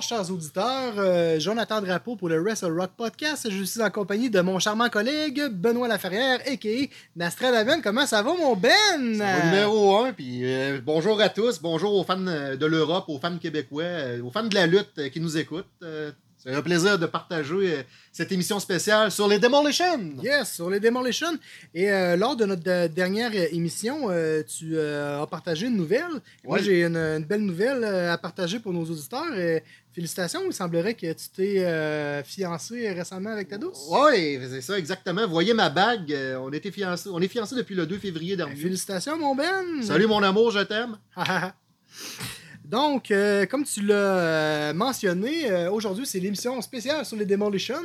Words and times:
chers 0.00 0.30
auditeurs. 0.30 0.94
Euh, 0.96 1.38
Jonathan 1.38 1.80
Drapeau 1.80 2.16
pour 2.16 2.28
le 2.28 2.40
Wrestle 2.40 2.72
Rock 2.72 2.90
Podcast. 2.96 3.48
Je 3.50 3.62
suis 3.64 3.82
en 3.82 3.90
compagnie 3.90 4.30
de 4.30 4.40
mon 4.40 4.58
charmant 4.58 4.88
collègue 4.88 5.42
Benoît 5.50 5.88
Laferrière, 5.88 6.40
a.k.a. 6.46 6.88
Nastradamen. 7.16 7.82
Comment 7.82 8.06
ça 8.06 8.22
va, 8.22 8.34
mon 8.34 8.56
Ben? 8.56 8.70
Ça 9.18 9.44
numéro 9.44 9.98
1. 10.04 10.12
Puis 10.14 10.40
euh, 10.44 10.80
bonjour 10.84 11.20
à 11.20 11.28
tous. 11.28 11.60
Bonjour 11.60 11.94
aux 11.94 12.04
fans 12.04 12.16
de 12.16 12.66
l'Europe, 12.66 13.04
aux 13.08 13.18
fans 13.18 13.38
québécois, 13.38 13.82
euh, 13.82 14.22
aux 14.22 14.30
fans 14.30 14.44
de 14.44 14.54
la 14.54 14.66
lutte 14.66 15.10
qui 15.10 15.20
nous 15.20 15.36
écoutent. 15.36 15.66
C'est 16.42 16.54
un 16.54 16.62
plaisir 16.62 16.98
de 16.98 17.04
partager 17.04 17.52
euh, 17.52 17.82
cette 18.12 18.32
émission 18.32 18.58
spéciale 18.60 19.12
sur 19.12 19.28
les 19.28 19.38
Demolition. 19.38 20.14
Yes, 20.22 20.54
sur 20.54 20.70
les 20.70 20.80
Demolition. 20.80 21.38
Et 21.74 21.92
euh, 21.92 22.16
lors 22.16 22.34
de 22.34 22.46
notre 22.46 22.66
euh, 22.66 22.88
dernière 22.88 23.34
émission, 23.34 24.08
tu 24.48 24.80
as 24.80 25.26
partagé 25.30 25.66
une 25.66 25.76
nouvelle. 25.76 26.08
Moi, 26.44 26.58
j'ai 26.62 26.84
une, 26.84 27.18
belle 27.28 27.42
nouvelle 27.42 27.84
à 27.84 28.16
partager 28.16 28.58
pour 28.58 28.72
nos 28.72 28.84
auditeurs. 28.84 29.26
félicitations, 29.92 30.40
il 30.46 30.54
semblerait 30.54 30.94
que 30.94 31.12
tu 31.12 31.28
t'es 31.28 32.22
fiancé 32.24 32.90
récemment 32.90 33.30
avec 33.30 33.48
ta 33.48 33.58
douce. 33.58 33.86
Oui, 33.90 34.40
c'est 34.48 34.62
ça, 34.62 34.78
exactement. 34.78 35.26
Voyez 35.26 35.52
ma 35.52 35.68
bague. 35.68 36.16
on, 36.40 36.50
était 36.52 36.70
fiancés, 36.70 37.10
on 37.12 37.20
est 37.20 37.28
fiancés 37.28 37.54
depuis 37.54 37.74
le 37.74 37.86
2 37.86 37.98
février 37.98 38.36
dernier. 38.36 38.56
félicitations, 38.56 39.18
mon 39.18 39.34
Ben. 39.34 39.82
Salut, 39.82 40.06
mon 40.06 40.22
amour, 40.22 40.50
je 40.50 40.60
t'aime. 40.60 40.96
Donc, 42.70 43.10
euh, 43.10 43.46
comme 43.46 43.64
tu 43.64 43.82
l'as 43.82 43.94
euh, 43.94 44.72
mentionné, 44.72 45.50
euh, 45.50 45.72
aujourd'hui, 45.72 46.06
c'est 46.06 46.20
l'émission 46.20 46.60
spéciale 46.62 47.04
sur 47.04 47.16
les 47.16 47.26
Demolition. 47.26 47.82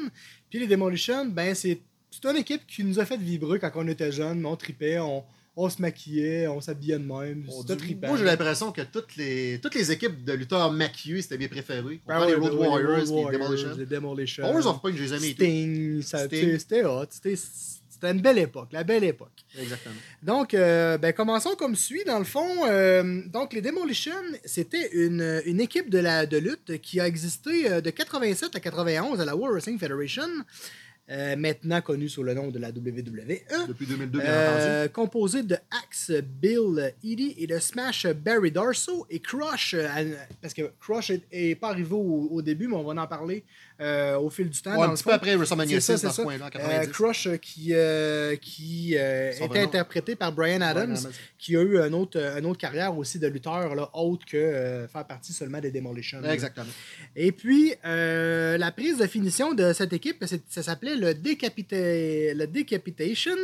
Puis 0.47 0.59
les 0.59 0.67
Demolition, 0.67 1.25
ben, 1.25 1.55
c'est 1.55 1.81
une 2.23 2.37
équipe 2.37 2.67
qui 2.67 2.83
nous 2.83 2.99
a 2.99 3.05
fait 3.05 3.17
vibrer 3.17 3.57
quand 3.57 3.71
on 3.73 3.87
était 3.87 4.11
jeunes. 4.11 4.45
On 4.45 4.55
tripait, 4.55 4.99
on, 4.99 5.69
se 5.69 5.81
maquillait, 5.81 6.47
on 6.47 6.61
s'habillait 6.61 6.99
de 6.99 7.03
même. 7.03 7.47
Moi, 7.47 8.17
j'ai 8.17 8.25
l'impression 8.25 8.71
que 8.71 8.81
toutes 8.83 9.15
les, 9.15 9.59
toutes 9.59 9.73
les 9.73 9.91
équipes 9.91 10.23
de 10.23 10.33
lutteurs 10.33 10.71
maquillés, 10.71 11.23
c'était 11.23 11.39
mes 11.39 11.47
préférés. 11.47 11.99
Ben 12.05 12.23
les 12.27 12.35
Road 12.35 12.53
Warriors, 12.53 12.97
les 12.97 13.37
Demolition. 13.37 13.75
Les 13.75 13.85
Demolition. 13.87 14.43
Warriors 14.43 14.67
of 14.67 14.81
Punk, 14.83 14.95
je 14.97 15.01
les 15.01 15.13
ai 15.13 15.15
jamais 15.15 15.31
Sting, 15.31 16.01
c'était 16.03 16.85
hot. 16.85 17.07
C'était 17.09 17.35
c'était 17.95 18.11
une 18.11 18.19
belle 18.19 18.39
époque, 18.39 18.73
la 18.73 18.83
belle 18.83 19.05
époque. 19.05 19.45
Exactement. 19.57 19.95
Donc, 20.21 20.53
euh, 20.53 20.97
ben, 20.97 21.13
commençons 21.13 21.55
comme 21.55 21.77
suit. 21.77 22.03
Dans 22.05 22.19
le 22.19 22.25
fond, 22.25 22.65
euh, 22.65 23.21
donc 23.27 23.53
les 23.53 23.61
Demolition, 23.61 24.11
c'était 24.43 24.89
une, 24.91 25.41
une, 25.45 25.61
équipe 25.61 25.89
de, 25.89 25.99
la, 25.99 26.25
de 26.25 26.37
lutte 26.37 26.81
qui 26.81 26.99
a 26.99 27.07
existé 27.07 27.71
euh, 27.71 27.79
de 27.79 27.89
87 27.89 28.53
à 28.53 28.59
91 28.59 29.21
à 29.21 29.25
la 29.25 29.33
World 29.33 29.53
Wrestling 29.53 29.79
Federation. 29.79 30.27
maintenant 31.37 31.79
connue 31.79 32.09
sous 32.09 32.23
le 32.23 32.33
nom 32.33 32.49
de 32.49 32.59
la 32.59 32.71
WWE. 32.71 33.67
Depuis 33.69 33.85
2002, 33.85 34.19
bien 34.19 34.87
Composée 34.89 35.43
de 35.43 35.55
Axe 35.81 36.11
Bill 36.41 36.93
Eady 37.01 37.35
et 37.37 37.47
de 37.47 37.59
Smash 37.59 38.07
Barry 38.07 38.51
Darso 38.51 39.05
et 39.09 39.19
Crush, 39.19 39.73
parce 40.41 40.53
que 40.53 40.69
Crush 40.81 41.13
n'est 41.31 41.55
pas 41.55 41.69
arrivé 41.69 41.93
au, 41.93 42.41
début, 42.41 42.67
mais 42.67 42.75
on 42.75 42.83
va 42.83 43.01
en 43.01 43.07
parler 43.07 43.45
euh, 43.81 44.17
au 44.17 44.29
fil 44.29 44.49
du 44.49 44.61
temps. 44.61 44.81
un 44.81 44.93
petit 44.93 45.03
peu 45.03 45.11
après 45.11 45.35
WrestleMania 45.35 45.81
6 45.81 46.01
dans 46.03 46.11
ce 46.13 46.21
point-là, 46.21 46.49
euh, 46.55 46.85
Crush 46.85 47.27
euh, 47.27 47.35
qui, 47.35 47.73
qui 48.41 48.93
était 48.93 49.59
interprété 49.59 50.15
par 50.15 50.31
Brian 50.31 50.61
Adams, 50.61 50.95
qui 51.37 51.57
a 51.57 51.61
eu 51.61 51.77
une 51.77 51.93
autre, 51.93 52.17
une 52.17 52.45
autre 52.45 52.57
carrière 52.57 52.97
aussi 52.97 53.19
de 53.19 53.27
lutteur, 53.27 53.75
là, 53.75 53.89
autre 53.93 54.25
que 54.25 54.87
faire 54.91 55.05
partie 55.05 55.33
seulement 55.33 55.59
des 55.59 55.71
Demolition. 55.71 56.23
Exactement. 56.23 56.71
Et 57.17 57.33
puis, 57.33 57.73
la 57.83 58.71
prise 58.71 58.97
de 58.97 59.07
finition 59.07 59.53
de 59.53 59.73
cette 59.73 59.91
équipe, 59.91 60.23
ça 60.47 60.63
s'appelait 60.63 60.95
le, 60.95 61.07
le 61.07 62.45
Decapitation. 62.45 63.35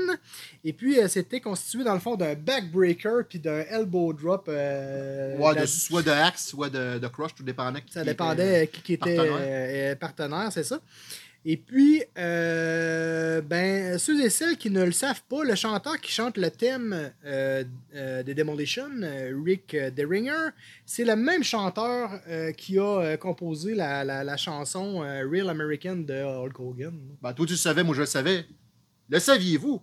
Et 0.64 0.72
puis, 0.72 0.96
c'était 1.10 1.42
constitué 1.42 1.84
dans 1.84 1.94
le 1.94 2.00
fond 2.00 2.16
d'un 2.16 2.36
backbreaker 2.36 3.26
puis 3.28 3.40
d'un 3.40 3.66
elbow 3.70 4.14
drop. 4.14 4.48
ouais, 4.48 5.68
soit 5.68 6.04
de 6.04 6.12
Axe, 6.12 6.48
soit 6.48 6.70
de, 6.70 7.00
de 7.00 7.08
Crush, 7.10 7.36
tout 7.36 7.44
dépendait. 7.44 7.84
Ça 7.90 8.06
dépendait 8.06 8.70
qui, 8.72 8.82
qui 8.82 8.94
était 8.94 9.94
partenaire 10.00 10.21
c'est 10.52 10.64
ça. 10.64 10.82
Et 11.44 11.58
puis, 11.58 12.04
euh, 12.20 13.42
ben, 13.42 13.98
ceux 13.98 14.24
et 14.24 14.30
celles 14.30 14.58
qui 14.58 14.70
ne 14.70 14.84
le 14.84 14.92
savent 14.92 15.24
pas, 15.28 15.44
le 15.44 15.56
chanteur 15.56 16.00
qui 16.00 16.12
chante 16.12 16.38
le 16.38 16.52
thème 16.52 17.12
euh, 17.26 17.64
euh, 17.96 18.22
des 18.22 18.36
Demolition, 18.36 18.90
Rick 19.44 19.76
Deringer, 19.76 20.50
c'est 20.86 21.04
le 21.04 21.16
même 21.16 21.44
chanteur 21.44 22.22
qui 22.58 22.78
a 22.78 23.18
composé 23.18 23.74
la, 23.74 24.38
chanson 24.38 25.00
Real 25.00 25.50
American 25.50 25.98
de 25.98 26.14
Hulk 26.14 26.60
Hogan. 26.60 27.00
Ben, 27.22 27.34
toi, 27.34 27.46
tu 27.46 27.54
le 27.54 27.58
savais, 27.58 27.84
moi, 27.84 27.96
je 27.96 28.02
le 28.02 28.06
savais. 28.06 28.46
Le 29.10 29.20
saviez-vous? 29.20 29.82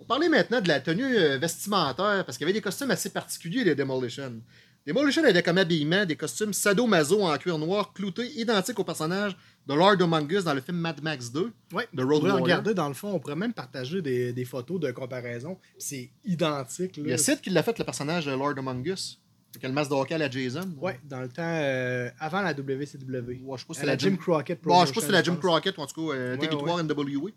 On 0.00 0.04
parlait 0.04 0.28
maintenant 0.28 0.60
de 0.60 0.68
la 0.68 0.80
tenue 0.80 1.14
vestimentaire, 1.38 2.24
parce 2.24 2.36
qu'il 2.36 2.46
y 2.46 2.50
avait 2.50 2.58
des 2.58 2.62
costumes 2.62 2.90
assez 2.90 3.10
particuliers, 3.10 3.62
les 3.62 3.76
Demolition. 3.76 4.42
Demolition 4.88 5.22
avait 5.22 5.42
comme 5.42 5.58
habillement 5.58 6.06
des 6.06 6.16
costumes 6.16 6.54
sadomaso 6.54 7.20
en 7.20 7.36
cuir 7.36 7.58
noir 7.58 7.92
cloutés 7.92 8.26
identiques 8.40 8.78
au 8.78 8.84
personnage 8.84 9.36
de 9.66 9.74
Lord 9.74 10.00
Omungus 10.00 10.44
dans 10.44 10.54
le 10.54 10.62
film 10.62 10.78
Mad 10.78 11.02
Max 11.02 11.30
2 11.30 11.52
Oui, 11.74 11.82
de 11.92 12.02
Road 12.02 12.24
on 12.24 12.42
regarder 12.42 12.72
dans 12.72 12.88
le 12.88 12.94
fond, 12.94 13.12
on 13.12 13.18
pourrait 13.18 13.36
même 13.36 13.52
partager 13.52 14.00
des, 14.00 14.44
photos 14.46 14.80
de 14.80 14.90
comparaison. 14.90 15.58
C'est 15.76 16.08
identique. 16.24 16.96
Là. 16.96 17.02
Il 17.04 17.10
y 17.10 17.12
a 17.12 17.18
Sid 17.18 17.42
qui 17.42 17.50
l'a 17.50 17.62
fait, 17.62 17.78
le 17.78 17.84
personnage 17.84 18.24
de 18.24 18.30
Lord 18.30 18.54
Omungus. 18.56 19.20
C'est 19.52 19.68
le 19.68 19.74
masque 19.74 19.90
de 19.90 19.94
hockey 19.94 20.14
à 20.14 20.18
la 20.18 20.30
Jason. 20.30 20.74
Oui, 20.80 20.92
dans 21.04 21.20
le 21.20 21.28
temps, 21.28 21.42
euh, 21.42 22.08
avant 22.18 22.40
la 22.40 22.54
WCW. 22.54 23.42
Ouais, 23.44 23.58
je 23.58 23.66
pense 23.66 23.66
que 23.66 23.74
c'est 23.74 23.84
la, 23.84 23.98
Jim 23.98 24.16
Crockett 24.16 24.58
je 24.62 24.68
pense 24.68 24.90
que 24.90 25.00
c'est 25.02 25.12
la 25.12 25.22
Jim 25.22 25.36
Crockett, 25.36 25.76
ou 25.76 25.82
en 25.82 25.86
tout 25.86 26.06
cas, 26.06 26.16
euh, 26.16 26.32
ouais, 26.32 26.38
territoire 26.38 26.82
NWA. 26.82 27.30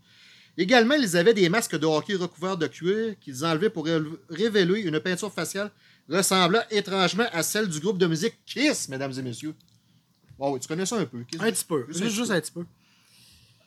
Également, 0.57 0.95
ils 0.95 1.17
avaient 1.17 1.33
des 1.33 1.49
masques 1.49 1.77
de 1.77 1.85
hockey 1.85 2.15
recouverts 2.15 2.55
de 2.55 2.67
cuir 2.67 3.19
qu'ils 3.19 3.43
enlevaient 3.43 3.69
pour 3.69 3.87
révéler 4.29 4.81
une 4.81 5.01
peinture 5.01 5.33
faciale 5.33 5.69
ressemblant 6.11 6.61
étrangement 6.69 7.25
à 7.31 7.41
celle 7.43 7.67
du 7.67 7.79
groupe 7.79 7.97
de 7.97 8.07
musique 8.07 8.35
Kiss, 8.45 8.89
mesdames 8.89 9.13
et 9.17 9.21
messieurs. 9.21 9.55
Bon, 10.37 10.51
oui, 10.53 10.59
tu 10.59 10.67
connais 10.67 10.85
ça 10.85 10.97
un 10.97 11.05
peu. 11.05 11.19
un 11.39 11.51
petit 11.51 11.65
peu. 11.65 11.85
Juste, 11.89 12.31
un 12.31 12.41
petit 12.41 12.51
peu. 12.51 12.65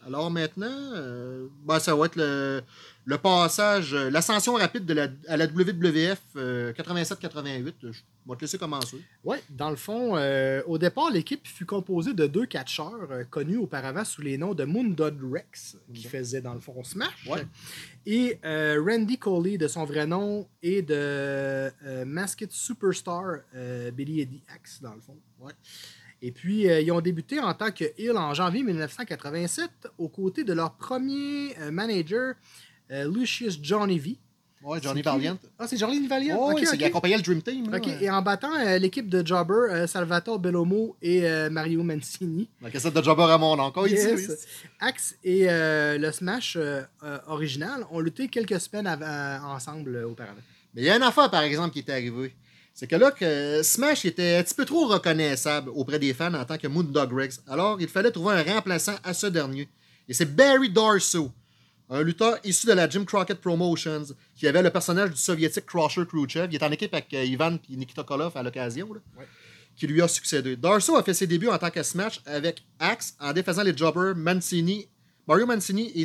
Alors 0.07 0.31
maintenant, 0.31 0.67
euh, 0.71 1.47
ben, 1.65 1.79
ça 1.79 1.95
va 1.95 2.07
être 2.07 2.17
le, 2.17 2.63
le 3.07 3.19
passage, 3.19 3.95
euh, 3.95 4.11
l'ascension 4.11 4.55
rapide 4.55 4.85
de 4.85 4.93
la, 4.95 5.09
à 5.29 5.37
la 5.37 5.47
WWF 5.47 6.21
87-88. 6.37 6.37
Euh, 6.37 7.73
Je 7.83 8.03
vais 8.29 8.37
te 8.37 8.41
laisser 8.43 8.59
commencer. 8.59 9.03
Oui, 9.25 9.39
dans 9.51 9.71
le 9.71 9.77
fond, 9.77 10.15
au 10.67 10.79
départ, 10.79 11.11
l'équipe 11.11 11.47
fut 11.47 11.67
composée 11.67 12.13
de 12.15 12.27
deux 12.27 12.47
catcheurs 12.47 13.09
connus 13.31 13.57
auparavant 13.59 14.05
sous 14.05 14.23
les 14.23 14.37
noms 14.39 14.55
de 14.55 14.65
Moondog 14.65 15.19
Rex, 15.33 15.77
qui 15.93 16.05
faisait 16.05 16.41
dans 16.41 16.55
le 16.55 16.61
fond 16.61 16.83
Smash, 16.85 17.29
et 18.07 18.39
Randy 18.45 19.19
Coley 19.19 19.59
de 19.59 19.69
son 19.69 19.85
vrai 19.85 20.07
nom, 20.07 20.47
et 20.63 20.83
de 20.83 21.71
Masked 22.05 22.51
Superstar 22.51 23.41
Billy 23.93 24.21
Eddie 24.23 24.43
Axe, 24.55 24.81
dans 24.81 24.95
le 24.95 25.01
fond. 25.01 25.17
Ouais. 25.41 25.53
Et 26.27 26.33
puis, 26.33 26.71
euh, 26.71 26.81
ils 26.81 26.91
ont 26.91 27.03
débuté 27.03 27.39
en 27.39 27.53
tant 27.53 27.71
que 27.71 27.85
Hill 27.99 28.17
en 28.17 28.33
janvier 28.33 28.63
1987 28.63 29.69
aux 29.99 30.09
côtés 30.09 30.43
de 30.43 30.55
leur 30.55 30.73
premier 30.73 31.55
euh, 31.61 31.71
manager, 31.71 32.33
euh, 32.91 33.13
Lucius 33.15 33.59
Johnny 33.63 33.99
V. 33.99 34.17
Oui, 34.63 34.79
Johnny 34.83 35.03
Valiant. 35.03 35.37
Ah, 35.59 35.67
c'est 35.69 35.77
Johnny 35.77 36.07
Valiant? 36.07 36.39
Oh, 36.41 36.53
oui, 36.55 36.65
c'est 36.65 36.79
qui 36.79 36.85
accompagnait 36.85 37.19
le 37.19 37.23
Dream 37.23 37.43
Team. 37.43 37.75
OK, 37.75 37.87
et 38.01 38.11
en 38.11 38.23
battant 38.23 38.49
l'équipe 38.79 39.07
de 39.07 39.27
Jobber, 39.27 39.87
Salvatore 39.87 40.39
Bellomo 40.39 40.97
et 41.03 41.29
Mario 41.51 41.83
Mancini. 41.83 42.49
La 42.63 42.71
cassette 42.71 42.95
de 42.95 43.03
Jobber 43.03 43.25
à 43.25 43.37
mon 43.37 43.59
encore 43.59 43.87
yes. 43.87 44.47
Axe 44.81 45.17
et 45.23 45.45
le 45.49 46.11
Smash 46.11 46.57
original 47.27 47.85
ont 47.91 48.01
lutté 48.01 48.29
quelques 48.29 48.59
semaines 48.59 48.87
ensemble 49.45 50.03
auparavant. 50.09 50.41
Mais 50.75 50.81
il 50.81 50.85
y 50.87 50.89
a 50.89 50.97
une 50.97 51.03
affaire, 51.03 51.31
par 51.31 51.43
exemple, 51.43 51.75
qui 51.75 51.81
est 51.81 51.91
arrivée 51.91 52.35
c'est 52.75 52.89
que 52.89 52.97
là, 52.97 53.13
que 53.13 53.63
Smash 53.63 54.05
était 54.05 54.37
un 54.37 54.43
petit 54.43 54.55
peu 54.55 54.65
trop 54.65 54.89
reconnaissable 54.89 55.71
auprès 55.71 56.01
des 56.01 56.13
fans 56.13 56.35
en 56.35 56.45
tant 56.45 56.59
que 56.59 56.67
Moondog 56.67 57.13
Rex. 57.13 57.41
Alors, 57.47 57.81
il 57.81 57.87
fallait 57.87 58.11
trouver 58.11 58.35
un 58.35 58.43
remplaçant 58.43 58.97
à 59.05 59.15
ce 59.15 59.29
dernier. 59.29 59.69
Et 60.09 60.13
c'est 60.13 60.35
Barry 60.35 60.71
Darso, 60.71 61.31
un 61.89 62.03
lutteur 62.03 62.37
issu 62.43 62.67
de 62.67 62.73
la 62.73 62.89
Jim 62.89 63.05
Crockett 63.05 63.41
Promotions, 63.41 64.07
qui 64.35 64.49
avait 64.49 64.61
le 64.61 64.71
personnage 64.71 65.11
du 65.11 65.17
soviétique 65.17 65.67
Crusher 65.67 66.05
Khrushchev. 66.05 66.49
Il 66.51 66.57
est 66.57 66.65
en 66.65 66.73
équipe 66.73 66.93
avec 66.93 67.15
euh, 67.15 67.25
Ivan 67.25 67.59
et 67.71 67.77
Nikita 67.77 68.03
Koloff 68.03 68.35
à 68.35 68.43
l'occasion, 68.43 68.89
qui 69.77 69.87
lui 69.87 70.03
a 70.03 70.09
succédé. 70.09 70.57
Darso 70.57 70.97
a 70.97 71.05
fait 71.05 71.15
ses 71.15 71.29
débuts 71.29 71.49
en 71.49 71.59
tant 71.59 71.71
que 71.71 71.83
Smash 71.85 72.23
avec 72.27 72.65
Axe 72.81 73.15
en 73.21 73.33
défaisant 73.33 73.63
les 73.63 73.77
jobbers 73.77 74.17
Mancini, 74.17 74.89
Mario 75.29 75.47
Mancini 75.47 75.93
et 75.95 76.05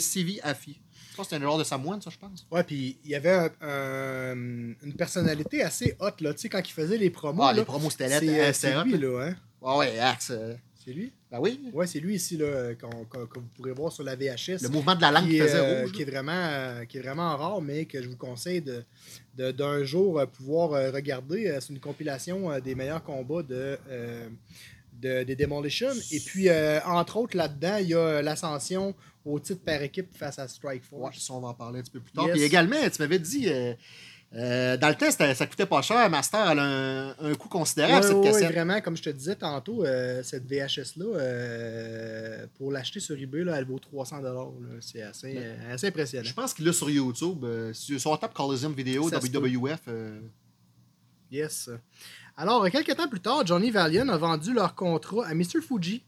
Affi 1.19 1.30
c'était 1.30 1.42
un 1.42 1.45
erreur 1.45 1.57
de 1.57 1.63
Samoan, 1.63 2.01
ça, 2.01 2.10
je 2.10 2.18
pense. 2.18 2.45
Ouais, 2.51 2.63
puis 2.63 2.98
il 3.04 3.12
y 3.12 3.16
avait 3.16 3.50
une 3.62 4.94
personnalité 4.98 5.63
assez 5.63 5.95
haute, 6.00 6.21
là. 6.21 6.33
Tu 6.33 6.42
sais, 6.42 6.50
quand 6.50 6.62
il 6.68 6.71
faisait 6.71 6.98
les 6.98 7.10
promos. 7.10 7.44
Ah, 7.44 7.54
les 7.54 7.63
promos, 7.63 7.89
c'était 7.89 8.07
là. 8.07 8.54
C'est 8.54 8.83
lui, 8.83 8.98
là, 8.98 9.27
hein. 9.27 9.36
Ouais, 9.62 9.77
ouais, 9.77 10.00
Axe. 10.00 10.31
Euh. 10.31 10.56
C'est 10.86 10.94
lui? 10.94 11.12
Ben 11.30 11.39
oui. 11.42 11.60
Ouais, 11.74 11.86
c'est 11.86 12.00
lui 12.00 12.16
ici, 12.16 12.38
là, 12.38 12.74
que 12.74 12.86
vous 12.86 13.48
pourrez 13.56 13.74
voir 13.74 13.92
sur 13.92 14.04
la 14.04 14.16
VHS. 14.16 14.62
Le 14.63 14.69
mouvement 14.69 14.95
de 14.95 15.01
la 15.01 15.12
langue 15.12 15.27
qui, 15.27 15.38
faisait 15.38 15.57
euh, 15.57 15.81
rouge. 15.81 15.92
Qui 15.92 16.04
est, 16.04 16.06
vraiment, 16.06 16.31
euh, 16.31 16.86
qui 16.86 16.98
est 16.98 17.01
vraiment 17.01 17.36
rare, 17.36 17.62
mais 17.62 17.83
que 17.86 18.01
je 18.01 18.07
vous 18.07 18.16
conseille 18.16 18.62
de, 18.62 19.51
d'un 19.51 19.83
jour 19.83 20.25
pouvoir 20.27 20.94
regarder. 20.94 21.57
C'est 21.60 21.74
une 21.74 21.80
compilation 21.80 22.57
des 22.60 22.75
meilleurs 22.75 23.04
combats 23.04 23.44
de, 23.44 23.77
de 25.00 25.24
des 25.24 25.36
Demolition. 25.36 25.92
Et 26.12 26.19
puis, 26.19 26.48
entre 26.86 27.18
autres, 27.18 27.38
là-dedans, 27.38 27.78
il 27.78 27.88
y 27.90 27.94
a 27.96 28.22
l'ascension 28.22 28.96
au 29.25 29.40
titre 29.40 29.62
par 29.63 29.81
équipe 29.81 30.16
face 30.18 30.40
à 30.40 30.48
Strike 30.48 30.84
Force. 30.84 31.16
Ouais, 31.16 31.19
ça, 31.19 31.34
on 31.34 31.42
va 31.42 31.50
en 31.50 31.54
parler 31.54 31.80
un 31.80 31.84
petit 31.84 31.92
peu 31.92 32.00
plus 32.00 32.13
tard. 32.13 32.28
Puis 32.31 32.42
également, 32.42 32.78
tu 32.90 33.01
m'avais 33.01 33.19
dit 33.19 33.48
euh, 33.50 33.74
Euh, 34.36 34.78
dans 34.78 34.90
le 34.90 34.96
temps, 34.96 35.10
ça 35.10 35.48
coûtait 35.48 35.66
pas 35.66 35.81
cher. 35.81 36.07
Master 36.10 36.51
elle 36.51 36.60
a 36.60 36.63
un, 36.63 37.10
un 37.19 37.34
coût 37.36 37.50
considérable, 37.50 38.04
cette 38.06 38.16
ouais, 38.16 38.25
cassette. 38.25 38.51
vraiment, 38.51 38.80
comme 38.80 38.96
je 38.96 39.01
te 39.01 39.10
disais 39.10 39.36
tantôt, 39.36 39.84
euh, 39.84 40.22
cette 40.22 40.46
VHS-là, 40.46 41.18
euh, 41.18 42.45
pour 42.56 42.72
l'acheter 42.72 43.00
sur 43.00 43.18
eBay, 43.18 43.44
là, 43.44 43.57
elle 43.57 43.66
vaut 43.66 43.80
300 43.80 44.22
C'est 44.81 45.02
assez, 45.02 45.34
euh, 45.36 45.74
assez 45.74 45.88
impressionnant. 45.88 46.28
Je 46.28 46.34
pense 46.34 46.54
qu'il 46.54 46.66
l'a 46.66 46.74
sur 46.74 46.90
YouTube. 46.92 47.44
sur, 47.74 48.00
sur 48.00 48.19
tape 48.19 48.34
Coliseum 48.34 48.74
Vidéo, 48.74 49.10
WWF. 49.10 49.81
Yes. 51.31 51.69
Alors, 52.41 52.69
quelques 52.69 52.95
temps 52.95 53.09
plus 53.09 53.19
tard, 53.19 53.45
Johnny 53.45 53.69
Valiant 53.69 54.07
a 54.07 54.15
vendu 54.15 54.53
leur 54.53 54.74
contrat 54.74 55.27
à 55.27 55.33
Mr. 55.33 55.59
Fuji 55.62 56.03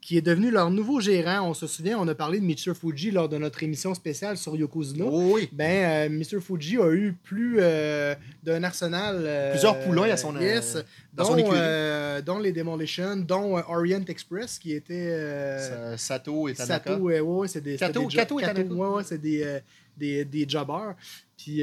qui 0.00 0.18
est 0.18 0.22
devenu 0.22 0.50
leur 0.50 0.70
nouveau 0.70 1.00
gérant. 1.00 1.48
On 1.48 1.54
se 1.54 1.66
souvient, 1.66 1.98
on 1.98 2.08
a 2.08 2.14
parlé 2.14 2.38
de 2.38 2.44
Mr. 2.44 2.74
Fuji 2.74 3.10
lors 3.10 3.28
de 3.28 3.36
notre 3.38 3.62
émission 3.62 3.94
spéciale 3.94 4.36
sur 4.36 4.54
Yokozuna. 4.56 5.04
Oh 5.06 5.32
oui. 5.34 5.48
Ben, 5.52 6.10
euh, 6.10 6.14
Mr. 6.14 6.40
Fuji 6.42 6.78
a 6.78 6.90
eu 6.90 7.14
plus 7.22 7.56
euh, 7.58 8.14
d'un 8.42 8.62
arsenal. 8.64 9.16
Euh, 9.20 9.50
Plusieurs 9.52 9.78
poulains 9.80 10.10
à 10.10 10.16
son, 10.18 10.38
yes, 10.38 10.78
dans 11.14 11.36
dont, 11.36 11.38
son 11.38 12.22
dont 12.24 12.38
les 12.38 12.52
Demolition, 12.52 13.16
dont 13.16 13.56
Orient 13.68 14.04
Express, 14.06 14.58
qui 14.58 14.72
était. 14.72 15.96
Sato 15.98 16.48
et 16.48 16.54
Tanaka. 16.54 16.90
Sato, 16.90 17.02
ouais, 17.02 17.20
ouais, 17.20 17.48
c'est 17.48 17.62
des. 17.62 17.76
Kato, 17.76 18.06
Kato. 18.08 18.36
Ouais, 18.36 18.88
ouais, 18.88 19.02
c'est 19.04 19.20
des, 19.20 19.60
des, 19.96 20.24
des 20.24 20.48
jobbers. 20.48 20.94
Puis, 21.36 21.62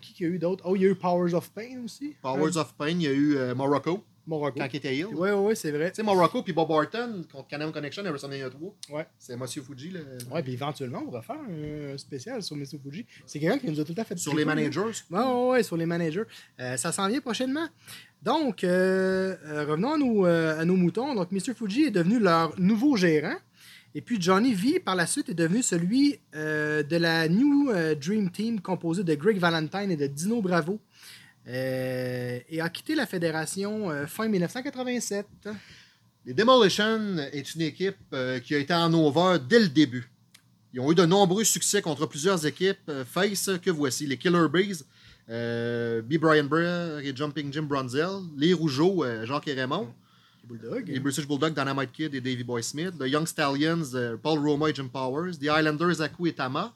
qui, 0.00 0.12
qui 0.14 0.24
a 0.24 0.28
eu 0.28 0.38
d'autres? 0.38 0.64
Oh, 0.66 0.76
il 0.76 0.82
y 0.82 0.86
a 0.86 0.88
eu 0.88 0.94
Powers 0.94 1.34
of 1.34 1.50
Pain 1.50 1.82
aussi. 1.84 2.14
Powers 2.22 2.56
of 2.56 2.74
Pain, 2.74 2.90
il 2.90 3.02
y 3.02 3.06
a 3.08 3.12
eu 3.12 3.54
Morocco. 3.54 4.04
Morocco. 4.26 4.58
Quand 4.58 4.68
il 4.72 4.76
était 4.76 4.96
heel. 4.96 5.06
Oui, 5.12 5.30
oui, 5.30 5.56
c'est 5.56 5.70
vrai. 5.70 5.90
Tu 5.90 5.96
sais, 5.96 6.02
Morocco 6.02 6.42
puis 6.42 6.52
Bob 6.52 6.70
Orton 6.70 7.24
contre 7.30 7.48
Canon 7.48 7.72
Connection 7.72 8.04
à 8.04 8.10
WrestleMania 8.10 8.50
3. 8.50 8.74
Ouais. 8.90 9.06
C'est 9.18 9.36
Monsieur 9.36 9.62
Fuji. 9.62 9.90
Là. 9.90 10.00
Ouais, 10.30 10.42
puis 10.42 10.52
éventuellement, 10.52 11.02
on 11.06 11.10
va 11.10 11.20
faire 11.22 11.36
un 11.36 11.98
spécial 11.98 12.42
sur 12.42 12.56
Monsieur 12.56 12.78
Fuji. 12.78 13.06
C'est 13.26 13.40
quelqu'un 13.40 13.58
qui 13.58 13.66
nous 13.66 13.80
a 13.80 13.84
tout 13.84 13.92
le 13.92 13.96
temps 13.96 14.04
fait 14.04 14.16
Sur 14.18 14.34
les 14.34 14.44
managers? 14.44 14.80
Oui, 15.10 15.18
ouais, 15.18 15.48
ouais, 15.48 15.62
sur 15.62 15.76
les 15.76 15.86
managers. 15.86 16.24
Euh, 16.60 16.76
ça 16.76 16.92
s'en 16.92 17.08
vient 17.08 17.20
prochainement. 17.20 17.66
Donc, 18.22 18.64
euh, 18.64 19.36
euh, 19.46 19.64
revenons 19.64 19.94
à 19.94 19.98
nos, 19.98 20.24
à 20.24 20.64
nos 20.64 20.76
moutons. 20.76 21.14
Donc, 21.14 21.32
Mr. 21.32 21.54
Fuji 21.54 21.84
est 21.84 21.90
devenu 21.90 22.18
leur 22.18 22.58
nouveau 22.60 22.96
gérant. 22.96 23.36
Et 23.94 24.00
puis 24.00 24.20
Johnny 24.20 24.54
V, 24.54 24.80
par 24.80 24.94
la 24.94 25.06
suite, 25.06 25.28
est 25.28 25.34
devenu 25.34 25.62
celui 25.62 26.20
de 26.32 26.96
la 26.96 27.28
New 27.28 27.72
Dream 28.00 28.30
Team 28.30 28.60
composé 28.60 29.02
de 29.02 29.14
Greg 29.14 29.38
Valentine 29.38 29.90
et 29.90 29.96
de 29.96 30.06
Dino 30.06 30.40
Bravo. 30.40 30.80
Euh, 31.48 32.38
et 32.48 32.60
a 32.60 32.68
quitté 32.68 32.94
la 32.94 33.06
fédération 33.06 33.90
euh, 33.90 34.06
fin 34.06 34.28
1987. 34.28 35.26
Les 36.26 36.34
Demolition 36.34 37.16
est 37.32 37.54
une 37.54 37.62
équipe 37.62 37.96
euh, 38.12 38.38
qui 38.40 38.54
a 38.54 38.58
été 38.58 38.74
en 38.74 38.92
over 38.92 39.38
dès 39.48 39.58
le 39.58 39.68
début. 39.68 40.10
Ils 40.72 40.80
ont 40.80 40.92
eu 40.92 40.94
de 40.94 41.04
nombreux 41.04 41.44
succès 41.44 41.82
contre 41.82 42.06
plusieurs 42.06 42.46
équipes 42.46 42.92
face 43.04 43.50
que 43.60 43.70
voici 43.70 44.06
les 44.06 44.16
Killer 44.16 44.46
Bees, 44.48 44.84
B. 45.28 46.18
Brian 46.20 46.44
Bray 46.44 47.04
et 47.04 47.16
Jumping 47.16 47.52
Jim 47.52 47.62
Bronzel, 47.62 48.20
les 48.36 48.52
Rougeaux, 48.52 49.04
Jacques 49.24 49.48
et 49.48 49.54
Raymond, 49.54 49.92
les 50.86 51.00
British 51.00 51.26
Bulldogs, 51.26 51.54
Dynamite 51.54 51.92
Kid 51.92 52.14
et 52.14 52.20
Davey 52.20 52.44
Boy 52.44 52.62
Smith, 52.62 52.92
les 53.00 53.10
Young 53.10 53.26
Stallions, 53.26 53.90
Paul 54.22 54.38
Roma 54.38 54.68
et 54.68 54.74
Jim 54.74 54.88
Powers, 54.92 55.32
les 55.40 55.48
Islanders, 55.48 56.00
Aku 56.00 56.28
et 56.28 56.32
Tama, 56.32 56.74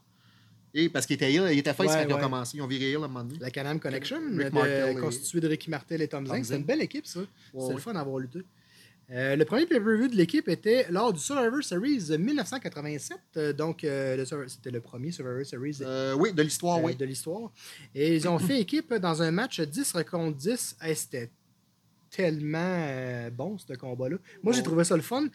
et 0.77 0.89
parce 0.89 1.07
qu'il 1.07 1.15
était, 1.15 1.33
il 1.33 1.59
était 1.59 1.73
face 1.73 1.95
quand 1.95 2.05
ils 2.09 2.13
ont 2.13 2.19
commencé. 2.19 2.57
Ils 2.57 2.63
ont 2.63 2.67
viré 2.67 2.91
Hill 2.91 2.97
à 2.97 3.05
un 3.05 3.09
moment 3.09 3.23
donné. 3.23 3.39
La 3.41 3.51
Canam 3.51 3.79
Connection, 3.79 4.21
de, 4.21 5.01
constituée 5.01 5.41
de 5.41 5.47
Ricky 5.47 5.71
Martel 5.71 6.03
et 6.03 6.09
Tom 6.09 6.27
Zink. 6.27 6.45
C'est 6.45 6.57
une 6.57 6.65
belle 6.65 6.83
équipe, 6.83 7.07
ça. 7.07 7.21
c'est 7.57 7.73
le 7.73 7.79
fun 7.79 7.95
d'avoir 7.95 8.19
lutté. 8.19 8.41
Euh, 9.11 9.37
le 9.37 9.45
premier 9.45 9.67
pay-per-view 9.67 10.09
de 10.09 10.17
l'équipe 10.17 10.49
était 10.49 10.87
lors 10.91 11.13
du 11.13 11.21
Survivor 11.21 11.63
Series 11.63 12.19
1987. 12.19 13.19
Euh, 13.37 13.53
donc, 13.53 13.85
euh, 13.85 14.25
c'était 14.49 14.71
le 14.71 14.81
premier 14.81 15.13
Survivor 15.13 15.45
Series. 15.45 15.81
oui, 16.17 16.33
de 16.33 16.43
l'histoire, 16.43 16.83
oui. 16.83 16.97
De 16.97 17.05
l'histoire. 17.05 17.53
Et 17.95 18.17
ils 18.17 18.27
ont 18.27 18.39
fait 18.39 18.61
équipe 18.61 18.93
dans 18.95 19.23
un 19.23 19.31
match 19.31 19.61
10 19.61 19.93
contre 20.11 20.37
10. 20.37 20.77
c'était 20.95 21.31
tellement 22.15 23.29
bon, 23.33 23.59
ce 23.59 23.73
combat-là. 23.75 24.17
Moi, 24.43 24.53
j'ai 24.53 24.63
trouvé 24.63 24.85
ça 24.85 24.97
le 24.97 25.03
fun, 25.03 25.27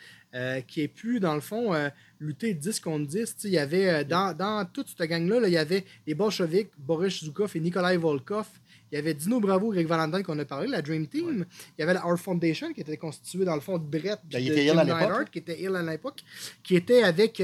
qui 0.67 0.81
ait 0.81 0.87
pu, 0.87 1.19
dans 1.19 1.35
le 1.35 1.41
fond, 1.41 1.73
lutter 2.19 2.53
10 2.53 2.79
contre 2.79 3.07
10. 3.07 3.35
Il 3.43 3.51
y 3.51 3.57
avait, 3.57 4.05
dans, 4.05 4.35
dans 4.35 4.65
toute 4.65 4.87
cette 4.89 5.09
gang-là, 5.09 5.47
il 5.47 5.53
y 5.53 5.57
avait 5.57 5.83
les 6.07 6.13
Bolcheviks, 6.15 6.71
Boris 6.77 7.23
Zukov 7.23 7.51
et 7.55 7.59
Nikolai 7.59 7.97
Volkov. 7.97 8.47
Il 8.91 8.95
y 8.95 8.97
avait 8.97 9.13
Dino 9.13 9.39
Bravo, 9.39 9.71
Greg 9.71 9.87
Valentine 9.87 10.23
qu'on 10.23 10.39
a 10.39 10.45
parlé, 10.45 10.67
la 10.67 10.81
Dream 10.81 11.07
Team. 11.07 11.45
Il 11.77 11.81
y 11.81 11.83
avait 11.83 11.93
la 11.93 12.05
Our 12.05 12.17
Foundation 12.17 12.73
qui 12.73 12.81
était 12.81 12.97
constituée 12.97 13.45
dans 13.45 13.55
le 13.55 13.61
fond 13.61 13.77
de 13.77 13.83
Brett 13.83 14.19
ben, 14.31 14.43
de 14.43 14.53
Jim 14.53 14.75
Neidhart, 14.75 15.29
qui 15.31 15.39
était 15.39 15.61
ill 15.61 15.75
à 15.75 15.83
l'époque, 15.83 16.23
qui 16.63 16.75
était 16.75 17.03
avec 17.03 17.41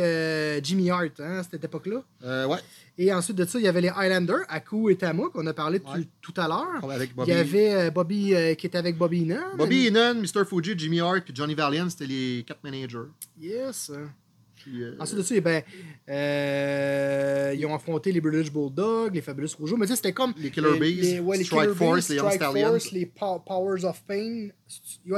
Jimmy 0.64 0.90
Hart 0.90 1.20
hein, 1.20 1.40
à 1.40 1.44
cette 1.44 1.64
époque-là. 1.64 2.48
ouais. 2.48 2.60
Et 2.98 3.12
ensuite 3.14 3.38
de 3.38 3.46
ça, 3.46 3.60
il 3.60 3.66
y 3.66 3.68
avait 3.68 3.82
les 3.82 3.90
Highlanders, 3.90 4.46
Aku 4.48 4.90
et 4.90 4.96
Tama, 4.96 5.24
qu'on 5.34 5.46
a 5.48 5.54
parlé 5.54 5.82
tout 6.22 6.34
à 6.38 6.48
l'heure. 6.48 7.00
Il 7.26 7.28
y 7.28 7.34
avait 7.34 7.74
euh, 7.74 7.92
Bobby 7.92 8.34
euh, 8.34 8.56
qui 8.56 8.68
était 8.68 8.78
avec 8.78 8.98
Bobby 8.98 9.24
Innan. 9.24 9.58
Bobby 9.58 9.88
Innan, 9.88 10.16
Mr. 10.16 10.46
Fuji, 10.46 10.76
Jimmy 10.78 11.02
Hart 11.02 11.22
puis 11.26 11.34
Johnny 11.36 11.56
Valiant, 11.56 11.90
c'était 11.90 12.08
les 12.08 12.44
quatre 12.48 12.64
managers. 12.64 13.10
Yes. 13.40 13.92
Euh, 14.68 14.96
ensuite 15.00 15.20
de 15.20 15.24
ça, 15.24 15.36
eh 15.36 15.42
ben, 15.42 15.64
ils 17.56 17.66
ont 17.66 17.76
affronté 17.76 18.12
les 18.12 18.22
British 18.22 18.52
Bulldogs, 18.52 19.14
les 19.14 19.22
Fabulous 19.22 19.50
Rougeaux. 19.60 19.78
Mais 19.78 19.88
c'était 19.88 20.14
comme. 20.14 20.34
Les 20.38 20.52
Killer 20.52 20.80
Bees, 20.80 21.02
les, 21.02 21.20
ouais, 21.20 21.38
les 21.38 21.44
Strike 21.44 21.74
Force, 21.74 22.10
les 22.10 22.16
Young 22.16 22.32
Stallions. 22.32 22.78
les 22.92 23.06
Powers 23.06 23.86
of 23.86 24.04
Pain. 24.08 24.50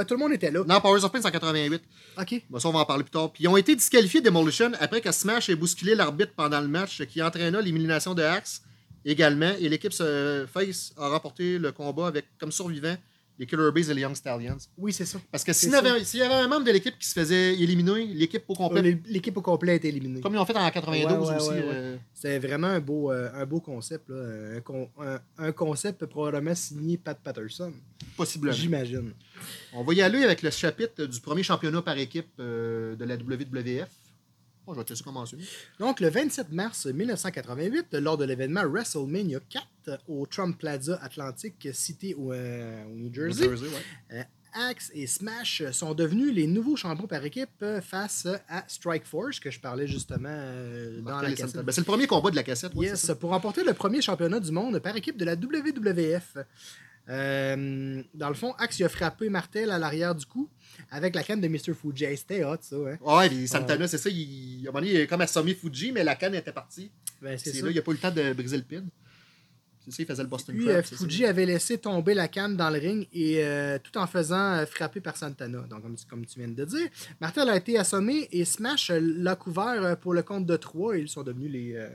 tout 0.07 0.13
le 0.13 0.17
monde 0.17 0.33
était 0.33 0.51
là. 0.51 0.63
Non, 0.67 0.79
Powers 0.81 1.03
of 1.03 1.11
Pain, 1.11 1.21
c'est 1.21 1.27
en 1.27 1.31
88. 1.31 1.81
OK. 2.19 2.41
Bon, 2.49 2.59
ça, 2.59 2.69
on 2.69 2.73
va 2.73 2.79
en 2.79 2.85
parler 2.85 3.03
plus 3.03 3.11
tard. 3.11 3.31
Puis 3.31 3.43
ils 3.43 3.47
ont 3.47 3.57
été 3.57 3.75
disqualifiés 3.75 4.21
Demolition 4.21 4.71
après 4.79 5.01
que 5.01 5.11
Smash 5.11 5.49
ait 5.49 5.55
bousculé 5.55 5.95
l'arbitre 5.95 6.33
pendant 6.35 6.61
le 6.61 6.67
match 6.67 7.03
qui 7.05 7.21
entraîna 7.21 7.61
l'élimination 7.61 8.13
de 8.13 8.23
Axe 8.23 8.61
également. 9.05 9.53
Et 9.59 9.69
l'équipe 9.69 9.93
Face 9.93 10.93
a 10.97 11.09
remporté 11.09 11.57
le 11.57 11.71
combat 11.71 12.07
avec 12.07 12.25
comme 12.37 12.51
survivant 12.51 12.95
les 13.39 13.45
Killer 13.45 13.71
Bees 13.71 13.89
et 13.89 13.93
les 13.93 14.01
Young 14.01 14.15
Stallions. 14.15 14.57
Oui, 14.77 14.91
c'est 14.91 15.05
ça. 15.05 15.19
Parce 15.31 15.43
que 15.43 15.53
s'il 15.53 15.69
y, 15.69 15.71
y, 15.71 16.21
avait 16.21 16.33
un 16.33 16.47
membre 16.47 16.65
de 16.65 16.71
l'équipe 16.71 16.97
qui 16.97 17.07
se 17.07 17.13
faisait 17.13 17.53
éliminer, 17.53 18.05
l'équipe 18.07 18.43
au 18.47 18.55
complet. 18.55 18.99
l'équipe 19.05 19.37
au 19.37 19.41
complet 19.41 19.75
était 19.75 19.89
éliminée. 19.89 20.21
Comme 20.21 20.33
ils 20.33 20.39
ont 20.39 20.45
fait 20.45 20.57
en 20.57 20.69
92 20.69 21.29
aussi. 21.31 21.49
Euh... 21.53 21.97
C'est 22.13 22.39
vraiment 22.39 22.67
un 22.67 22.79
beau, 22.79 23.11
euh, 23.11 23.29
un 23.35 23.45
beau 23.45 23.59
concept. 23.59 24.09
Là. 24.09 24.59
Un, 24.99 25.19
un, 25.37 25.51
concept 25.51 26.05
probablement 26.05 26.55
signé 26.55 26.97
Pat 26.97 27.17
Patterson. 27.21 27.71
Possiblement. 28.15 28.53
J'imagine. 28.53 29.13
On 29.73 29.83
va 29.83 29.93
y 29.93 30.01
aller 30.01 30.23
avec 30.23 30.41
le 30.41 30.49
chapitre 30.49 31.05
du 31.05 31.19
premier 31.21 31.43
championnat 31.43 31.81
par 31.81 31.97
équipe 31.97 32.29
euh, 32.39 32.95
de 32.95 33.05
la 33.05 33.15
WWF. 33.15 33.89
Je 34.73 34.79
vais 34.79 34.83
te 34.83 34.89
laisser 34.91 35.03
commencer. 35.03 35.37
Donc, 35.79 35.99
le 35.99 36.09
27 36.09 36.51
mars 36.51 36.85
1988, 36.85 37.93
lors 37.93 38.17
de 38.17 38.25
l'événement 38.25 38.63
WrestleMania 38.65 39.39
4 39.49 40.01
au 40.07 40.25
Trump 40.25 40.57
Plaza 40.57 40.99
Atlantic 41.01 41.69
City 41.73 42.13
au, 42.13 42.31
euh, 42.33 42.83
New 42.93 43.13
Jersey, 43.13 43.49
euh, 44.13 44.23
Axe 44.53 44.91
et 44.93 45.05
Smash 45.05 45.63
sont 45.71 45.93
devenus 45.93 46.33
les 46.33 46.47
nouveaux 46.47 46.75
champions 46.75 47.05
par 47.05 47.23
équipe 47.23 47.63
face 47.81 48.27
à 48.49 48.63
Strike 48.67 49.05
Force, 49.05 49.39
que 49.39 49.51
je 49.51 49.59
parlais 49.59 49.87
justement 49.87 50.29
dans 51.01 51.21
la 51.21 51.33
cassette. 51.33 51.63
Ben, 51.63 51.71
c'est 51.71 51.81
le 51.81 51.85
premier 51.85 52.07
combat 52.07 52.31
de 52.31 52.35
la 52.35 52.43
cassette. 52.43 52.71
yes, 52.75 53.11
pour 53.19 53.31
remporter 53.31 53.63
le 53.63 53.73
premier 53.73 54.01
championnat 54.01 54.39
du 54.39 54.51
monde 54.51 54.79
par 54.79 54.95
équipe 54.95 55.17
de 55.17 55.25
la 55.25 55.35
WWF. 55.35 56.37
Euh, 57.09 58.03
dans 58.13 58.27
le 58.27 58.35
fond, 58.35 58.53
Axe 58.57 58.81
a 58.81 58.89
frappé 58.89 59.29
Martel 59.29 59.71
à 59.71 59.79
l'arrière 59.79 60.13
du 60.13 60.25
cou 60.25 60.49
avec 60.91 61.15
la 61.15 61.23
canne 61.23 61.39
de 61.39 61.47
Mr. 61.47 61.73
Fuji. 61.73 62.05
C'était 62.17 62.43
hot, 62.43 62.57
ça. 62.61 62.75
Hein? 62.75 62.97
Ouais, 63.01 63.29
puis 63.29 63.47
Santana, 63.47 63.87
c'est 63.87 63.97
ça. 63.97 64.09
Il, 64.09 64.65
à 64.65 64.69
un 64.69 64.73
moment 64.73 64.79
donné, 64.79 64.93
il 64.93 65.01
a 65.01 65.07
comme 65.07 65.21
assommé 65.21 65.53
Fuji, 65.53 65.91
mais 65.91 66.03
la 66.03 66.15
canne 66.15 66.35
était 66.35 66.51
partie. 66.51 66.91
Ben, 67.21 67.37
c'est 67.37 67.61
là, 67.61 67.69
il 67.69 67.75
n'a 67.75 67.81
pas 67.81 67.91
eu 67.91 67.95
le 67.95 67.99
temps 67.99 68.11
de 68.11 68.33
briser 68.33 68.57
le 68.57 68.63
pin. 68.63 68.83
C'est 69.85 69.91
ça, 69.91 70.03
il 70.03 70.05
faisait 70.05 70.23
le 70.23 70.27
Boston 70.27 70.53
Puis, 70.53 70.69
euh, 70.69 70.83
Fuji 70.83 71.25
avait 71.25 71.45
laissé 71.45 71.77
tomber 71.77 72.13
la 72.13 72.27
canne 72.27 72.57
dans 72.57 72.69
le 72.69 72.77
ring 72.77 73.07
et 73.13 73.41
euh, 73.41 73.79
tout 73.81 73.97
en 73.97 74.05
faisant 74.05 74.65
frapper 74.65 74.99
par 74.99 75.15
Santana. 75.15 75.61
Donc, 75.61 75.81
comme, 75.81 75.95
comme, 76.09 76.25
tu 76.25 76.39
viens 76.39 76.49
de 76.49 76.65
dire, 76.65 76.89
Martel 77.21 77.47
a 77.49 77.55
été 77.55 77.79
assommé 77.79 78.27
et 78.33 78.43
Smash 78.43 78.91
l'a 78.91 79.37
couvert 79.37 79.97
pour 80.01 80.13
le 80.13 80.23
compte 80.23 80.45
de 80.45 80.57
3 80.57 80.97
et 80.97 80.99
ils 80.99 81.07
sont 81.07 81.23
devenus 81.23 81.49
les, 81.49 81.87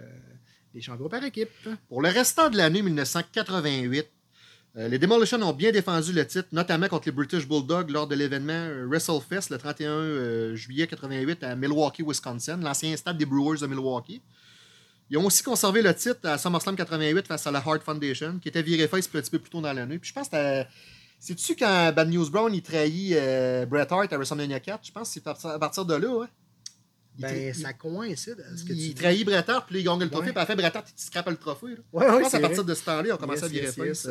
les 0.73 0.81
champions 0.81 1.11
par 1.11 1.23
équipe. 1.23 1.51
Pour 1.91 2.01
le 2.01 2.09
restant 2.09 2.49
de 2.49 2.57
l'année 2.57 2.81
1988, 2.81 4.09
euh, 4.79 4.89
les 4.89 4.99
Demolition 4.99 5.41
ont 5.43 5.53
bien 5.53 5.71
défendu 5.71 6.13
le 6.13 6.27
titre, 6.27 6.49
notamment 6.53 6.89
contre 6.89 7.07
les 7.07 7.13
British 7.13 7.47
Bulldogs 7.47 7.91
lors 7.91 8.07
de 8.07 8.15
l'événement 8.15 8.53
euh, 8.53 8.87
WrestleFest 8.87 9.51
le 9.51 9.59
31 9.59 9.91
euh, 9.91 10.57
juillet 10.57 10.87
88 10.87 11.45
à 11.45 11.55
Milwaukee, 11.55 12.03
Wisconsin, 12.03 12.57
l'ancien 12.57 12.97
stade 12.97 13.19
des 13.19 13.27
Brewers 13.27 13.59
de 13.59 13.67
Milwaukee. 13.67 14.23
Ils 15.11 15.19
ont 15.19 15.27
aussi 15.27 15.43
conservé 15.43 15.83
le 15.83 15.95
titre 15.95 16.21
à 16.27 16.39
SummerSlam 16.39 16.75
88 16.75 17.27
face 17.27 17.47
à 17.47 17.51
la 17.51 17.59
Hart 17.59 17.83
Foundation, 17.83 18.39
qui 18.39 18.49
était 18.49 18.63
viré 18.63 18.89
face 18.89 19.07
un 19.09 19.21
petit 19.21 19.31
peu 19.31 19.39
plus 19.39 19.51
tôt 19.51 19.61
dans 19.61 19.75
l'année. 19.75 19.99
Puis 19.99 20.09
je 20.09 20.15
pense 20.15 20.31
que 20.31 20.65
c'est-tu 21.19 21.55
quand 21.55 21.93
Bad 21.93 22.09
News 22.09 22.31
Brown 22.31 22.53
il 22.55 22.63
trahit 22.63 23.13
Bret 23.69 23.87
Hart 23.91 24.11
à 24.11 24.17
WrestleMania 24.17 24.59
4 24.59 24.87
Je 24.87 24.91
pense 24.93 25.15
que 25.15 25.21
c'est 25.21 25.47
à 25.49 25.59
partir 25.59 25.85
de 25.85 25.95
là, 25.95 26.09
ouais. 26.09 26.27
Il 27.19 27.23
ben, 27.23 27.53
ça 27.53 27.75
coïncide. 27.75 28.43
Ce 28.57 28.65
que 28.65 28.73
il 28.73 28.95
trahit 28.95 29.27
Bret 29.27 29.45
Hart, 29.51 29.67
puis 29.67 29.81
il 29.81 29.85
gagne 29.85 30.01
le 30.01 30.09
trophée, 30.09 30.33
puis 30.33 30.41
après 30.41 30.57
Bret 30.57 30.75
Hart, 30.75 30.87
il 30.97 31.03
scrape 31.03 31.29
le 31.29 31.37
trophée. 31.37 31.67
Ouais, 31.93 32.07
ouais, 32.07 32.17
je 32.17 32.23
pense 32.23 32.35
à 32.35 32.41
partir 32.41 32.65
de 32.65 32.73
ce 32.73 32.85
temps-là, 32.85 33.09
ils 33.09 33.13
ont 33.13 33.19
commencé 33.19 33.45
à 33.45 33.49
virer 33.49 33.71
face. 33.71 34.09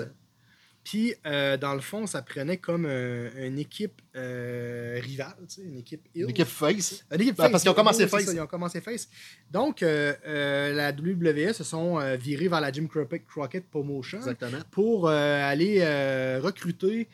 Puis, 0.83 1.13
euh, 1.27 1.57
dans 1.57 1.75
le 1.75 1.79
fond, 1.79 2.07
ça 2.07 2.21
prenait 2.21 2.57
comme 2.57 2.85
une 2.85 3.59
équipe 3.59 4.01
euh, 4.15 4.99
rivale, 5.01 5.35
tu 5.47 5.55
sais, 5.55 5.61
une 5.61 5.77
équipe 5.77 6.07
heel. 6.15 6.23
Une 6.23 6.29
équipe 6.31 6.47
face? 6.47 7.05
Une 7.11 7.21
équipe 7.21 7.35
face, 7.35 7.51
parce 7.51 7.63
qu'ils 7.63 7.71
ont 7.71 7.75
commencé 7.75 8.07
face. 8.07 8.25
ça, 8.25 8.33
ils 8.33 8.41
ont 8.41 8.47
commencé 8.47 8.81
face. 8.81 9.07
Donc, 9.51 9.83
euh, 9.83 10.73
la 10.73 10.91
WWE 10.91 11.53
se 11.53 11.63
sont 11.63 11.99
virés 12.17 12.47
vers 12.47 12.61
la 12.61 12.71
Jim 12.71 12.87
Crockett, 12.87 13.69
Promotion 13.69 14.17
Exactement. 14.17 14.57
pour 14.71 15.07
aller 15.07 15.83
recruter 16.39 17.07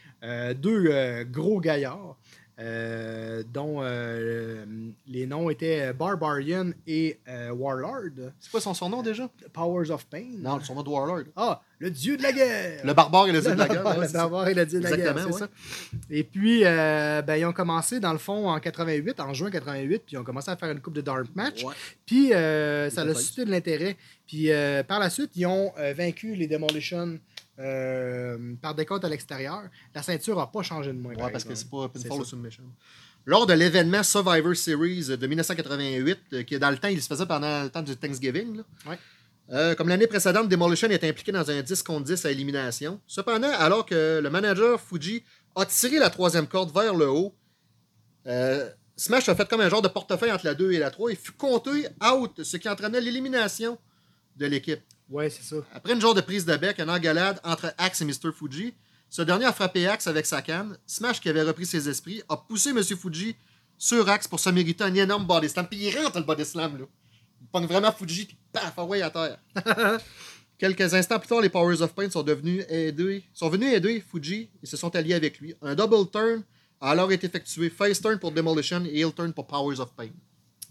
deux 0.56 1.26
gros 1.26 1.60
gaillards, 1.60 2.18
dont 3.52 3.82
les 5.08 5.26
noms 5.28 5.50
étaient 5.50 5.92
Barbarian 5.94 6.72
et 6.88 7.20
Warlord. 7.52 8.32
C'est 8.40 8.50
quoi 8.50 8.62
son 8.62 8.74
surnom 8.74 9.04
déjà? 9.04 9.30
Powers 9.52 9.92
of 9.92 10.06
Pain. 10.06 10.30
Non, 10.38 10.62
son 10.62 10.76
nom 10.76 10.84
de 10.84 10.90
Warlord. 10.90 11.26
Ah, 11.36 11.62
le 11.80 11.92
dieu 11.92 12.18
de 12.18 12.24
la 12.24 12.32
guerre. 12.32 12.86
Le 12.86 12.94
barbare 12.94 13.28
et 13.28 13.32
le 13.32 13.42
dieu 13.42 13.52
de 13.52 13.58
la 13.58 13.68
guerre. 13.68 13.84
barbare, 13.84 13.98
ouais, 13.98 14.02
le 14.02 14.08
c'est 14.08 14.14
ça. 14.14 14.18
barbare 14.20 14.48
et 14.48 14.54
le 14.54 14.66
dieu 14.66 14.80
de 14.80 14.84
la 14.84 14.90
guerre, 14.90 15.00
Exactement, 15.12 15.38
c'est 15.38 15.44
ouais. 15.44 15.50
ça. 15.92 16.04
Et 16.10 16.24
puis, 16.24 16.62
euh, 16.66 17.22
ben, 17.22 17.36
ils 17.36 17.46
ont 17.46 17.54
commencé, 17.54 18.00
dans 18.00 18.12
le 18.14 18.18
fond, 18.18 18.50
en 18.50 18.60
88, 18.60 19.20
en 19.20 19.34
juin 19.34 19.52
88, 19.52 20.04
puis 20.06 20.16
ils 20.16 20.18
ont 20.18 20.24
commencé 20.24 20.50
à 20.50 20.58
faire 20.58 20.72
une 20.72 20.82
coupe 20.82 20.96
de 20.96 21.02
dark 21.02 21.28
match. 21.36 21.64
Ouais. 21.64 21.74
Puis, 22.06 22.34
euh, 22.34 22.90
ça 22.90 23.02
a 23.02 23.14
suscité 23.14 23.46
de 23.46 23.52
l'intérêt. 23.52 23.96
Puis, 24.28 24.52
euh, 24.52 24.84
par 24.84 25.00
la 25.00 25.10
suite, 25.10 25.32
ils 25.36 25.46
ont 25.46 25.72
vaincu 25.96 26.36
les 26.36 26.48
Demolition 26.48 27.20
par 28.62 28.76
décompte 28.76 29.04
à 29.06 29.10
l'extérieur. 29.10 29.64
La 29.94 30.02
ceinture 30.04 30.38
n'a 30.38 30.48
pas 30.48 30.62
changé 30.64 30.94
de 30.94 31.00
main. 31.00 31.14
Par 31.16 31.32
parce 31.32 31.44
que 31.44 31.56
c'est 31.56 31.64
exemple. 31.66 31.92
pas 31.92 32.00
C'est 32.00 32.08
Pinfall 32.08 32.22
ou. 32.22 32.26
Submission. 32.26 32.64
Lors 33.28 33.46
de 33.46 33.52
l'événement 33.54 34.04
Survivor 34.04 34.56
Series 34.56 35.08
de 35.18 35.28
1988, 35.28 36.18
euh, 36.32 36.44
qui 36.44 36.58
dans 36.58 36.70
le 36.70 36.78
temps, 36.78 36.88
il 36.88 37.02
se 37.02 37.08
faisait 37.10 37.26
pendant 37.26 37.64
le 37.64 37.70
temps 37.70 37.82
du 37.82 37.94
Thanksgiving, 37.98 38.56
là. 38.56 38.64
Ouais. 38.90 38.98
Euh, 39.52 39.76
comme 39.76 39.88
l'année 39.88 40.08
précédente, 40.08 40.50
Demolition 40.50 40.90
est 40.90 41.04
impliqué 41.04 41.32
dans 41.32 41.50
un 41.50 41.62
10 41.62 41.84
contre 41.84 42.04
10 42.04 42.26
à 42.26 42.32
élimination. 42.32 43.00
Cependant, 43.08 43.52
alors 43.58 43.86
que 43.86 44.20
le 44.22 44.30
manager 44.30 44.80
Fuji 44.80 45.24
a 45.56 45.66
tiré 45.66 46.00
la 46.00 46.10
troisième 46.10 46.48
corde 46.48 46.74
vers 46.74 46.94
le 46.94 47.10
haut, 47.10 47.34
euh, 48.28 48.70
Smash 48.98 49.30
a 49.30 49.36
fait 49.36 49.48
comme 49.48 49.62
un 49.62 49.70
genre 49.70 49.82
de 49.82 49.88
portefeuille 49.88 50.32
entre 50.32 50.46
la 50.46 50.54
2 50.54 50.72
et 50.74 50.80
la 50.80 50.90
3 50.90 51.12
et 51.12 51.16
fut 51.16 51.32
compté 51.32 51.88
out, 52.14 52.44
ce 52.44 52.58
qui 52.58 52.68
entraînait 52.68 53.00
l'élimination 53.00 53.78
de 54.36 54.46
l'équipe. 54.48 54.82
Ouais, 55.10 55.30
c'est 55.30 55.44
ça. 55.44 55.56
Après 55.74 55.94
une 55.94 56.02
genre 56.02 56.14
de 56.14 56.22
prise 56.22 56.46
de 56.46 56.56
bec, 56.58 56.80
une 56.80 56.90
engueulade 56.90 57.40
entre 57.44 57.74
Axe 57.78 58.02
et 58.02 58.06
Mr. 58.06 58.34
Fuji, 58.38 58.74
ce 59.10 59.22
dernier 59.22 59.46
a 59.46 59.54
frappé 59.54 59.88
Axe 59.88 60.08
avec 60.08 60.26
sa 60.26 60.42
canne. 60.42 60.78
Smash, 60.86 61.22
qui 61.22 61.30
avait 61.30 61.44
repris 61.44 61.66
ses 61.66 61.88
esprits, 61.88 62.22
a 62.28 62.36
poussé 62.36 62.72
M. 62.72 62.84
Fuji 62.84 63.36
sur 63.78 64.10
Axe 64.10 64.28
pour 64.28 64.40
se 64.40 64.50
mériter 64.50 64.84
un 64.84 64.94
énorme 64.94 65.26
body 65.26 65.48
slam. 65.48 65.68
Puis 65.68 65.80
il 65.80 65.98
rentre 65.98 66.18
le 66.18 66.26
body 66.26 66.44
slam, 66.44 66.78
là. 66.78 66.86
Pogne 67.52 67.66
vraiment 67.66 67.92
Fuji, 67.92 68.26
puis 68.26 68.38
paf, 68.52 68.78
away 68.78 69.02
à 69.02 69.10
terre. 69.10 69.40
Quelques 70.58 70.94
instants 70.94 71.20
plus 71.20 71.28
tard, 71.28 71.42
les 71.42 71.50
Powers 71.50 71.82
of 71.82 71.94
Pain 71.94 72.10
sont, 72.10 72.24
devenus 72.24 72.66
aider, 72.68 73.24
sont 73.34 73.50
venus 73.50 73.74
aider 73.74 74.02
Fuji 74.02 74.50
et 74.62 74.66
se 74.66 74.76
sont 74.76 74.96
alliés 74.96 75.14
avec 75.14 75.40
lui. 75.40 75.54
Un 75.62 75.76
double 75.76 76.10
turn 76.10 76.44
a 76.82 76.92
alors 76.92 77.12
été 77.12 77.28
effectué. 77.28 77.70
Face 77.70 78.02
turn 78.02 78.18
pour 78.18 78.32
Demolition 78.32 78.84
et 78.86 79.00
heel 79.00 79.14
turn 79.14 79.34
pour 79.34 79.46
Powers 79.46 79.80
of 79.80 79.94
Pain. 79.96 80.10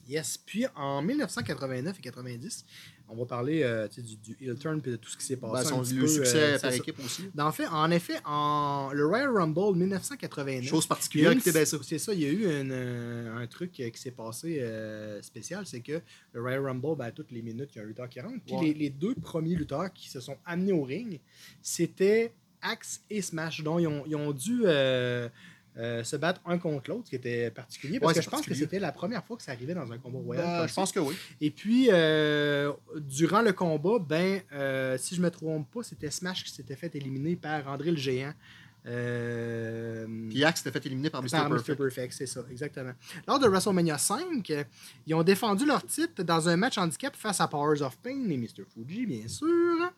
Yes. 0.08 0.38
Puis, 0.38 0.66
en 0.74 1.02
1989 1.02 1.98
et 1.98 2.02
90, 2.02 2.64
on 3.08 3.16
va 3.16 3.24
parler 3.24 3.62
euh, 3.62 3.88
du, 3.88 4.16
du 4.16 4.36
heel 4.40 4.58
turn 4.58 4.80
puis 4.80 4.92
de 4.92 4.96
tout 4.96 5.08
ce 5.10 5.16
qui 5.16 5.24
s'est 5.24 5.36
passé. 5.36 5.52
Ben, 5.52 5.60
un 5.60 5.64
son, 5.64 5.82
petit 5.82 5.94
le 5.94 6.00
peu, 6.02 6.08
succès 6.08 6.42
euh, 6.42 6.58
par 6.58 6.70
ça. 6.70 6.76
équipe 6.76 6.98
aussi. 7.04 7.22
En 7.38 7.52
fait, 7.52 7.66
en 7.68 7.90
effet, 7.90 8.16
en 8.24 8.90
le 8.92 9.06
Royal 9.06 9.30
Rumble 9.30 9.76
1989. 9.76 10.68
Chose 10.68 10.86
particulière 10.86 11.36
qui 11.36 11.48
était 11.48 11.64
ça. 11.64 11.76
C'est 11.82 11.98
ça, 11.98 12.12
il 12.12 12.20
y 12.20 12.24
a 12.24 12.28
eu 12.28 12.60
une, 12.60 12.72
euh, 12.72 13.36
un 13.36 13.46
truc 13.46 13.78
euh, 13.80 13.90
qui 13.90 14.00
s'est 14.00 14.10
passé 14.10 14.58
euh, 14.60 15.22
spécial, 15.22 15.66
c'est 15.66 15.80
que 15.80 16.00
le 16.32 16.40
Royal 16.40 16.64
Rumble, 16.66 16.96
ben, 16.96 17.06
à 17.06 17.10
toutes 17.12 17.30
les 17.30 17.42
minutes, 17.42 17.70
il 17.74 17.78
y 17.78 17.80
a 17.80 17.84
un 17.84 17.86
lutteur 17.86 18.08
qui 18.08 18.20
rentre. 18.20 18.44
Puis 18.44 18.56
les, 18.60 18.74
les 18.74 18.90
deux 18.90 19.14
premiers 19.14 19.54
lutteurs 19.54 19.92
qui 19.92 20.08
se 20.08 20.20
sont 20.20 20.36
amenés 20.44 20.72
au 20.72 20.82
ring, 20.82 21.20
c'était 21.62 22.32
Axe 22.60 23.02
et 23.10 23.22
Smash. 23.22 23.62
Donc, 23.62 23.80
ils 23.80 23.86
ont, 23.86 24.04
ils 24.06 24.16
ont 24.16 24.32
dû 24.32 24.64
euh, 25.78 26.02
se 26.04 26.16
battre 26.16 26.40
un 26.46 26.58
contre 26.58 26.90
l'autre, 26.90 27.02
ce 27.04 27.10
qui 27.10 27.16
était 27.16 27.50
particulier, 27.50 28.00
parce 28.00 28.12
Ouais, 28.12 28.18
que 28.18 28.24
je 28.24 28.30
pense 28.30 28.46
que 28.46 28.54
c'était 28.54 28.78
la 28.78 28.92
première 28.92 29.24
fois 29.24 29.36
que 29.36 29.42
ça 29.42 29.52
arrivait 29.52 29.74
dans 29.74 29.92
un 29.92 29.98
combat 29.98 30.18
royal. 30.18 30.44
Ben, 30.44 30.58
comme 30.60 30.68
je 30.68 30.72
ça. 30.72 30.80
pense 30.80 30.92
que 30.92 31.00
oui. 31.00 31.14
Et 31.40 31.50
puis, 31.50 31.88
euh, 31.92 32.72
durant 32.96 33.42
le 33.42 33.52
combat, 33.52 33.98
ben, 33.98 34.40
euh, 34.52 34.96
si 34.98 35.14
je 35.14 35.20
me 35.20 35.30
trompe 35.30 35.70
pas, 35.70 35.82
c'était 35.82 36.10
Smash 36.10 36.44
qui 36.44 36.50
s'était 36.52 36.76
fait 36.76 36.94
éliminer 36.94 37.36
par 37.36 37.68
André 37.68 37.90
le 37.90 37.96
Géant. 37.96 38.32
Puis 40.30 40.44
Axe 40.44 40.62
s'était 40.62 40.70
fait 40.78 40.86
éliminer 40.86 41.10
par 41.10 41.22
Mr. 41.22 41.30
par 41.30 41.48
Perfect. 41.48 41.68
Mr. 41.70 41.76
Perfect, 41.76 42.12
c'est 42.14 42.26
ça, 42.26 42.44
exactement. 42.50 42.92
Lors 43.26 43.38
de 43.38 43.48
WrestleMania 43.48 43.98
5, 43.98 44.48
euh, 44.50 44.64
ils 45.06 45.14
ont 45.14 45.22
défendu 45.22 45.66
leur 45.66 45.84
titre 45.84 46.22
dans 46.22 46.48
un 46.48 46.56
match 46.56 46.78
handicap 46.78 47.14
face 47.16 47.40
à 47.40 47.48
Powers 47.48 47.82
of 47.82 47.96
Pain 47.98 48.28
et 48.30 48.36
Mr. 48.36 48.64
Fuji, 48.72 49.06
bien 49.06 49.26
sûr. 49.28 49.92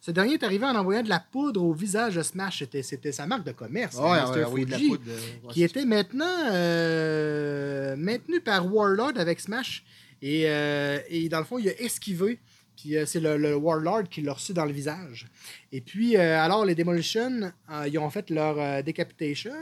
Ce 0.00 0.10
dernier 0.10 0.34
est 0.34 0.42
arrivé 0.42 0.64
en 0.64 0.74
envoyant 0.74 1.02
de 1.02 1.08
la 1.10 1.20
poudre 1.20 1.62
au 1.62 1.74
visage 1.74 2.14
de 2.14 2.22
Smash. 2.22 2.64
C'était, 2.82 3.12
sa 3.12 3.26
marque 3.26 3.44
de 3.44 3.52
commerce, 3.52 3.96
Ouais, 3.96 4.20
Mr. 4.22 4.30
ouais, 4.38 4.44
oui, 4.50 4.64
de 4.64 4.70
la 4.70 4.76
Fuji 4.78 4.88
poudre. 4.88 5.02
euh, 5.08 5.48
qui 5.50 5.62
était 5.62 5.84
maintenant 5.84 6.36
euh, 6.50 7.96
maintenu 7.96 8.40
par 8.40 8.72
Warlord 8.72 9.12
avec 9.16 9.40
Smash. 9.40 9.84
Et, 10.22 10.44
euh, 10.46 10.98
et 11.08 11.28
dans 11.28 11.38
le 11.38 11.44
fond, 11.44 11.58
il 11.58 11.68
a 11.68 11.80
esquivé. 11.80 12.38
Puis 12.76 12.96
euh, 12.96 13.04
c'est 13.04 13.20
le, 13.20 13.36
le 13.36 13.54
Warlord 13.56 14.04
qui 14.10 14.22
l'a 14.22 14.32
reçu 14.32 14.52
dans 14.54 14.64
le 14.64 14.72
visage. 14.72 15.26
Et 15.70 15.80
puis, 15.82 16.16
alors, 16.16 16.64
les 16.64 16.74
Demolition, 16.74 17.52
ils 17.86 17.98
ont 17.98 18.08
fait 18.10 18.30
leur 18.30 18.82
décapitation 18.82 19.52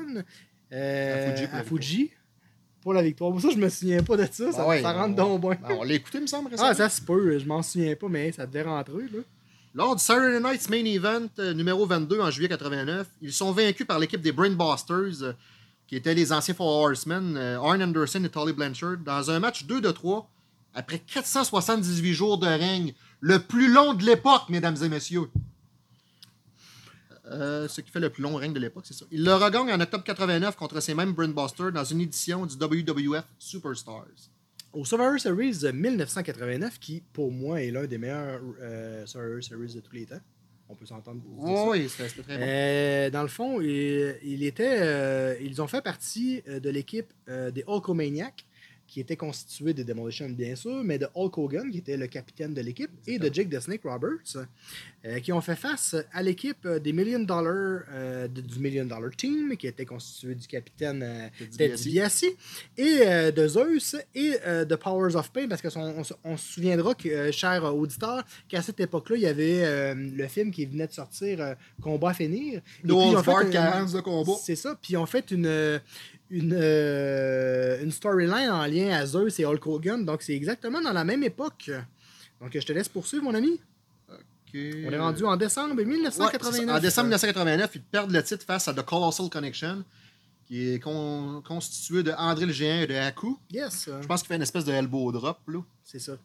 À 0.71 1.35
Fuji 1.35 1.47
pour 1.49 1.53
la 1.53 1.59
à 1.59 1.63
Fuji 1.65 2.11
pour 2.81 2.95
la 2.95 3.03
victoire. 3.03 3.33
Pour 3.33 3.41
ça, 3.41 3.49
je 3.51 3.57
me 3.59 3.69
souviens 3.69 4.03
pas 4.05 4.17
de 4.17 4.23
ça. 4.31 4.53
Ça, 4.53 4.59
Ah 4.63 4.69
ouais, 4.69 4.83
ça 4.83 4.93
rentre 4.93 5.11
on- 5.21 5.27
donc 5.37 5.41
bon. 5.41 5.49
Ben, 5.51 5.77
on 5.81 5.83
l'a 5.83 5.95
écouté, 5.95 6.19
il 6.19 6.23
me 6.23 6.27
semble, 6.29 6.51
récemment. 6.51 6.69
Ah, 6.71 6.75
ça 6.75 6.89
se 6.89 7.01
peut. 7.03 7.39
Je 7.39 7.45
m'en 7.47 7.61
souviens 7.63 7.97
pas, 7.97 8.09
mais 8.09 8.31
ça 8.31 8.47
devait 8.47 8.63
rentrer. 8.63 9.03
Là. 9.13 9.19
Lors 9.75 9.95
du 9.95 10.03
Saturday 10.03 10.41
Night's 10.41 10.71
Main 10.71 10.85
Event 10.87 11.29
euh, 11.39 11.53
numéro 11.53 11.85
22 11.85 12.21
en 12.21 12.31
juillet 12.31 12.49
89, 12.49 13.07
ils 13.21 13.33
sont 13.33 13.53
vaincus 13.53 13.87
par 13.87 13.99
l'équipe 13.99 14.21
des 14.21 14.33
Brainbusters, 14.33 15.23
euh, 15.23 15.33
qui 15.87 15.97
étaient 15.97 16.15
les 16.15 16.33
anciens 16.33 16.55
Four 16.55 16.69
Horsemen, 16.69 17.37
euh, 17.37 17.61
Arn 17.61 17.83
Anderson 17.83 18.25
et 18.25 18.31
Tully 18.31 18.55
Blanchard, 18.55 18.97
dans 19.05 19.31
un 19.31 19.39
match 19.41 19.67
2 19.67 19.83
de 19.83 19.91
3, 19.91 20.29
après 20.75 21.01
478 21.01 22.15
jours 22.15 22.39
de 22.39 22.47
règne, 22.47 22.95
le 23.21 23.41
plus 23.41 23.71
long 23.71 23.93
de 23.93 24.05
l'époque, 24.05 24.49
mesdames 24.49 24.77
et 24.83 24.89
messieurs. 24.89 25.29
Ce 27.31 27.83
qui 27.83 27.91
fait 27.91 28.01
le 28.01 28.09
plus 28.09 28.23
long 28.23 28.37
règne 28.37 28.55
de 28.55 28.59
l'époque, 28.59 28.85
c'est 28.87 28.95
ça. 28.95 29.05
Ils 29.11 29.23
le 29.23 29.35
regagnent 29.35 29.71
en 29.71 29.81
octobre 29.81 30.03
89 30.03 30.57
contre 30.57 30.81
ces 30.81 30.95
mêmes 30.95 31.13
Brainbusters 31.13 31.73
dans 31.73 31.85
une 31.85 32.01
édition 32.01 32.47
du 32.47 32.55
WWF 32.57 33.25
Superstars. 33.39 34.07
Au 34.73 34.85
Survivor 34.85 35.19
Series 35.19 35.59
de 35.61 35.71
1989, 35.71 36.79
qui 36.79 37.03
pour 37.13 37.33
moi 37.33 37.63
est 37.63 37.71
l'un 37.71 37.87
des 37.87 37.99
meilleurs 37.99 38.41
euh, 38.61 39.07
Survivor 39.07 39.43
Series 39.43 39.75
de 39.75 39.81
tous 39.81 39.95
les 39.95 40.07
temps. 40.07 40.21
On 40.69 40.75
peut 40.75 40.85
s'entendre. 40.85 41.23
Oui, 41.39 41.89
c'était 41.89 42.23
très 42.23 42.37
bon. 42.37 42.45
Euh, 42.47 43.11
dans 43.11 43.23
le 43.23 43.29
fond, 43.29 43.61
il, 43.61 44.17
il 44.23 44.45
était, 44.45 44.79
euh, 44.81 45.35
ils 45.41 45.63
ont 45.63 45.67
fait 45.67 45.81
partie 45.81 46.43
euh, 46.47 46.61
de 46.61 46.69
l'équipe 46.69 47.13
des 47.27 47.65
Hulkomaniacs, 47.67 48.45
qui 48.87 49.01
était 49.01 49.17
constituée 49.17 49.75
de 49.75 49.83
Demolition, 49.83 50.29
bien 50.31 50.57
sûr, 50.57 50.83
mais 50.83 50.99
de 50.99 51.07
Hulk 51.15 51.37
Hogan, 51.39 51.71
qui 51.71 51.79
était 51.79 51.97
le 51.97 52.07
capitaine 52.07 52.55
de 52.55 52.61
l'équipe, 52.63 52.91
et 53.07 53.19
de 53.19 53.33
Jake 53.33 53.51
the 53.51 53.61
Snake 53.61 53.83
Roberts, 53.85 54.47
euh, 55.09 55.19
qui 55.21 55.33
ont 55.33 55.41
fait 55.41 55.57
face 55.57 55.97
à 56.13 56.23
l'équipe 56.23 56.65
euh, 56.67 56.79
des 56.79 56.93
Million 56.93 57.19
Dollar, 57.21 57.83
euh, 57.93 58.29
du 58.29 58.59
Million 58.61 58.85
Dollar 58.85 59.11
Team, 59.17 59.57
qui 59.57 59.67
était 59.67 59.85
constitué 59.87 60.35
du 60.35 60.47
capitaine 60.47 61.03
euh, 61.03 61.29
Ted 61.57 61.77
et 62.77 62.99
euh, 63.07 63.31
de 63.33 63.49
Zeus, 63.49 63.97
et 64.15 64.33
de 64.65 64.75
Powers 64.77 65.17
of 65.17 65.33
Pain, 65.33 65.49
parce 65.49 65.63
qu'on 65.63 65.81
on, 65.81 66.05
se- 66.05 66.15
on 66.23 66.37
souviendra, 66.37 66.95
que, 66.95 67.31
cher 67.33 67.65
auditeur, 67.75 68.23
qu'à 68.49 68.63
cette 68.63 68.79
époque-là, 68.81 69.17
il 69.17 69.23
y 69.23 69.27
avait 69.27 69.95
le 69.95 70.27
film 70.29 70.51
qui 70.51 70.67
venait 70.67 70.87
de 70.87 70.93
sortir, 70.93 71.55
Combat 71.81 72.11
à 72.11 72.15
finir. 72.15 72.61
No 72.85 72.95
ils 72.95 72.99
ont 72.99 73.09
Holds 73.17 73.23
fait 73.23 73.31
Barred, 73.33 73.47
un- 73.49 73.51
40 73.53 73.93
de 73.93 74.01
combat. 74.01 74.33
C'est 74.45 74.57
ça, 74.57 74.79
puis 74.81 74.93
ils 74.95 74.97
ont 74.97 75.07
fait 75.07 75.31
une, 75.31 75.81
une, 76.31 76.53
une 77.83 77.91
storyline 77.91 78.51
en 78.51 78.67
lien 78.67 78.91
à 78.97 79.07
Zeus 79.07 79.39
et 79.41 79.45
Hulk 79.45 79.67
Hogan, 79.67 80.05
donc 80.05 80.23
c'est 80.23 80.35
exactement 80.35 80.81
dans 80.81 80.93
la 80.93 81.05
même 81.05 81.23
époque. 81.23 81.71
Donc 82.41 82.51
je 82.55 82.61
te 82.67 82.73
laisse 82.73 82.89
poursuivre, 82.89 83.25
mon 83.25 83.35
ami. 83.35 83.61
On 84.55 84.91
est 84.93 84.99
rendu 84.99 85.25
en 85.25 85.37
décembre 85.37 85.75
Ouais, 85.75 85.83
c'est 85.85 85.89
1989. 85.91 86.67
ça. 86.67 86.77
en 86.77 86.81
décembre 86.81 87.07
1989, 87.09 87.71
ils 87.75 87.83
perdent 87.83 88.11
le 88.11 88.23
titre 88.23 88.45
face 88.45 88.69
à 88.69 88.75
The 88.75 88.83
Colossal 88.83 89.29
Connection, 89.29 89.85
qui 90.47 90.71
est 90.71 90.79
con- 90.81 91.43
constitué 91.47 92.03
de 92.03 92.13
André 92.13 92.47
le 92.47 92.53
Géant 92.53 92.81
et 92.83 92.87
de 92.87 92.95
Haku. 92.95 93.39
Yes, 93.51 93.89
Je 94.01 94.07
pense 94.07 94.21
qu'il 94.23 94.29
fait 94.29 94.37
une 94.37 94.43
espèce 94.43 94.65
de 94.65 94.73
elbow 94.73 95.13
drop. 95.13 95.39
Là. 95.49 95.61
c'est 95.85 95.99
ça. 95.99 96.17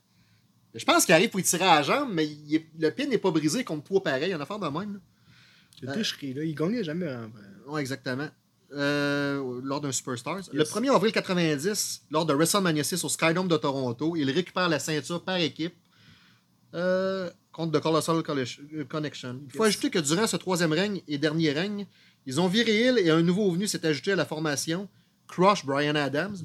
Je 0.75 0.85
pense 0.85 1.05
qu'il 1.05 1.13
arrive 1.13 1.29
pour 1.29 1.39
y 1.39 1.43
tirer 1.43 1.65
à 1.65 1.75
la 1.75 1.83
jambe, 1.83 2.09
mais 2.13 2.25
est- 2.25 2.65
le 2.79 2.89
pin 2.89 3.05
n'est 3.05 3.19
pas 3.19 3.29
brisé 3.31 3.63
contre 3.63 3.83
toi 3.83 4.01
pareil. 4.01 4.23
Il 4.29 4.31
y 4.31 4.35
en 4.35 4.39
a 4.39 4.43
affaire 4.43 4.57
de 4.59 4.67
même. 4.67 4.99
C'est 5.79 5.87
Euh, 5.87 5.95
là. 5.95 6.43
Il 6.43 6.55
gagnait 6.55 6.83
jamais. 6.83 7.09
hein. 7.11 7.29
Oui, 7.67 7.79
exactement. 7.81 8.27
Euh, 8.75 9.59
lors 9.63 9.81
d'un 9.81 9.91
Superstars. 9.91 10.39
Le 10.51 10.59
Yes. 10.61 10.69
1er 10.71 10.89
avril 10.95 11.11
90, 11.11 12.01
lors 12.09 12.25
de 12.25 12.33
WrestleMania 12.33 12.83
6 12.83 13.03
au 13.03 13.09
Skydome 13.09 13.47
de 13.47 13.57
Toronto, 13.57 14.15
il 14.15 14.31
récupère 14.31 14.67
la 14.67 14.79
ceinture 14.79 15.23
par 15.23 15.35
équipe 15.37 15.75
euh, 16.73 17.29
contre 17.53 17.79
The 17.79 17.81
Colossal 17.83 18.21
Connection. 18.23 19.39
Il 19.45 19.51
faut 19.51 19.63
Yes. 19.63 19.75
ajouter 19.75 19.89
que 19.89 19.99
durant 19.99 20.27
ce 20.27 20.35
troisième 20.35 20.73
règne 20.73 21.01
et 21.07 21.17
dernier 21.17 21.51
règne, 21.51 21.85
ils 22.25 22.41
ont 22.41 22.47
viré 22.47 22.87
Hill 22.87 22.97
et 22.97 23.09
un 23.09 23.21
nouveau 23.21 23.51
venu 23.51 23.67
s'est 23.67 23.85
ajouté 23.85 24.11
à 24.11 24.15
la 24.17 24.25
formation, 24.25 24.89
Crush 25.27 25.65
Brian 25.65 25.95
Adams. 25.95 26.35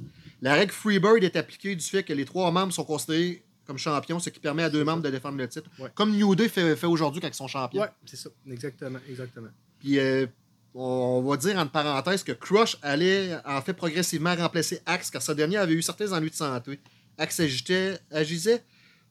La 0.41 0.55
règle 0.55 0.71
Freebird 0.73 1.25
est 1.25 1.35
appliquée 1.37 1.75
du 1.75 1.85
fait 1.85 2.05
que 2.05 2.13
les 2.13 2.25
trois 2.25 2.51
membres 2.53 2.73
sont 2.73 2.85
considérés 2.85 3.43
comme 3.67 3.77
champions, 3.79 4.19
ce 4.19 4.31
qui 4.31 4.39
permet 4.41 4.63
à 4.63 4.71
deux 4.71 4.85
membres 4.85 5.03
de 5.03 5.11
défendre 5.11 5.37
le 5.37 5.49
titre. 5.49 5.69
Ouais. 5.79 5.91
Comme 5.95 6.17
New 6.17 6.35
Day 6.35 6.49
fait, 6.49 6.75
fait 6.77 6.87
aujourd'hui 6.87 7.21
quand 7.21 7.29
ils 7.29 7.35
sont 7.35 7.49
champions. 7.49 7.83
Ouais, 7.83 7.89
c'est 8.07 8.17
ça. 8.17 8.31
Exactement, 8.51 8.99
exactement. 9.09 9.49
Puis 9.81 9.99
euh, 9.99 10.27
on 10.75 11.23
va 11.23 11.37
dire 11.37 11.59
entre 11.59 11.73
parenthèses 11.73 12.23
que 12.23 12.33
Crush 12.33 12.77
allait 12.83 13.37
en 13.45 13.61
fait 13.61 13.73
progressivement 13.75 14.35
remplacer 14.37 14.81
Axe 14.87 15.11
car 15.11 15.21
ce 15.23 15.33
dernier 15.33 15.57
avait 15.59 15.75
eu 15.75 15.83
certains 15.83 16.13
ennuis 16.13 16.31
de 16.31 16.35
santé. 16.35 16.79
Axe 17.19 17.41
agissait, 17.41 17.99
agissait 18.11 18.63